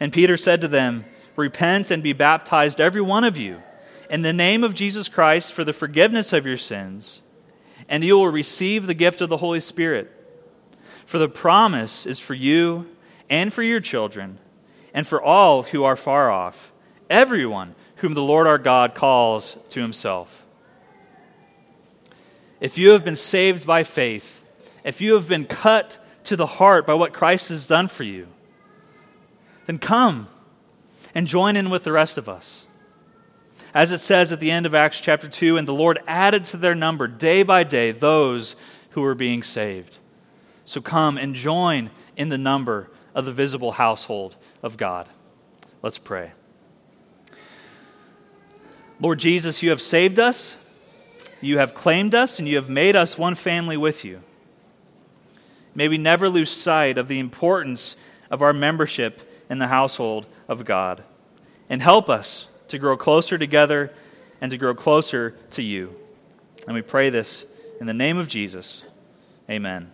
And 0.00 0.12
Peter 0.12 0.36
said 0.36 0.60
to 0.60 0.68
them, 0.68 1.04
Repent 1.36 1.90
and 1.90 2.02
be 2.02 2.12
baptized, 2.12 2.80
every 2.80 3.00
one 3.00 3.24
of 3.24 3.36
you, 3.36 3.62
in 4.10 4.22
the 4.22 4.32
name 4.32 4.62
of 4.62 4.74
Jesus 4.74 5.08
Christ 5.08 5.52
for 5.52 5.64
the 5.64 5.72
forgiveness 5.72 6.32
of 6.32 6.46
your 6.46 6.56
sins, 6.56 7.22
and 7.88 8.04
you 8.04 8.16
will 8.16 8.28
receive 8.28 8.86
the 8.86 8.94
gift 8.94 9.20
of 9.20 9.28
the 9.28 9.36
Holy 9.36 9.60
Spirit. 9.60 10.10
For 11.06 11.18
the 11.18 11.28
promise 11.28 12.06
is 12.06 12.18
for 12.18 12.34
you 12.34 12.86
and 13.28 13.52
for 13.52 13.62
your 13.62 13.80
children, 13.80 14.38
and 14.92 15.06
for 15.06 15.20
all 15.22 15.64
who 15.64 15.84
are 15.84 15.96
far 15.96 16.30
off, 16.30 16.72
everyone 17.10 17.74
whom 17.96 18.14
the 18.14 18.22
Lord 18.22 18.46
our 18.46 18.58
God 18.58 18.94
calls 18.94 19.56
to 19.70 19.80
himself. 19.80 20.44
If 22.60 22.78
you 22.78 22.90
have 22.90 23.04
been 23.04 23.16
saved 23.16 23.66
by 23.66 23.82
faith, 23.82 24.43
if 24.84 25.00
you 25.00 25.14
have 25.14 25.26
been 25.26 25.46
cut 25.46 25.98
to 26.24 26.36
the 26.36 26.46
heart 26.46 26.86
by 26.86 26.94
what 26.94 27.12
Christ 27.12 27.48
has 27.48 27.66
done 27.66 27.88
for 27.88 28.04
you, 28.04 28.28
then 29.66 29.78
come 29.78 30.28
and 31.14 31.26
join 31.26 31.56
in 31.56 31.70
with 31.70 31.84
the 31.84 31.92
rest 31.92 32.18
of 32.18 32.28
us. 32.28 32.66
As 33.72 33.90
it 33.90 34.00
says 34.00 34.30
at 34.30 34.40
the 34.40 34.50
end 34.50 34.66
of 34.66 34.74
Acts 34.74 35.00
chapter 35.00 35.28
2, 35.28 35.56
and 35.56 35.66
the 35.66 35.74
Lord 35.74 36.00
added 36.06 36.44
to 36.46 36.56
their 36.56 36.74
number 36.74 37.08
day 37.08 37.42
by 37.42 37.64
day 37.64 37.90
those 37.90 38.54
who 38.90 39.02
were 39.02 39.14
being 39.14 39.42
saved. 39.42 39.98
So 40.64 40.80
come 40.80 41.18
and 41.18 41.34
join 41.34 41.90
in 42.16 42.28
the 42.28 42.38
number 42.38 42.90
of 43.14 43.24
the 43.24 43.32
visible 43.32 43.72
household 43.72 44.36
of 44.62 44.76
God. 44.76 45.08
Let's 45.82 45.98
pray. 45.98 46.32
Lord 49.00 49.18
Jesus, 49.18 49.62
you 49.62 49.70
have 49.70 49.82
saved 49.82 50.18
us, 50.18 50.56
you 51.40 51.58
have 51.58 51.74
claimed 51.74 52.14
us, 52.14 52.38
and 52.38 52.48
you 52.48 52.56
have 52.56 52.70
made 52.70 52.96
us 52.96 53.18
one 53.18 53.34
family 53.34 53.76
with 53.76 54.04
you. 54.04 54.22
May 55.74 55.88
we 55.88 55.98
never 55.98 56.28
lose 56.28 56.50
sight 56.50 56.98
of 56.98 57.08
the 57.08 57.18
importance 57.18 57.96
of 58.30 58.42
our 58.42 58.52
membership 58.52 59.22
in 59.50 59.58
the 59.58 59.68
household 59.68 60.26
of 60.48 60.64
God. 60.64 61.02
And 61.68 61.82
help 61.82 62.08
us 62.08 62.48
to 62.68 62.78
grow 62.78 62.96
closer 62.96 63.38
together 63.38 63.92
and 64.40 64.50
to 64.50 64.58
grow 64.58 64.74
closer 64.74 65.34
to 65.52 65.62
you. 65.62 65.94
And 66.66 66.74
we 66.74 66.82
pray 66.82 67.10
this 67.10 67.46
in 67.80 67.86
the 67.86 67.94
name 67.94 68.18
of 68.18 68.28
Jesus. 68.28 68.84
Amen. 69.50 69.90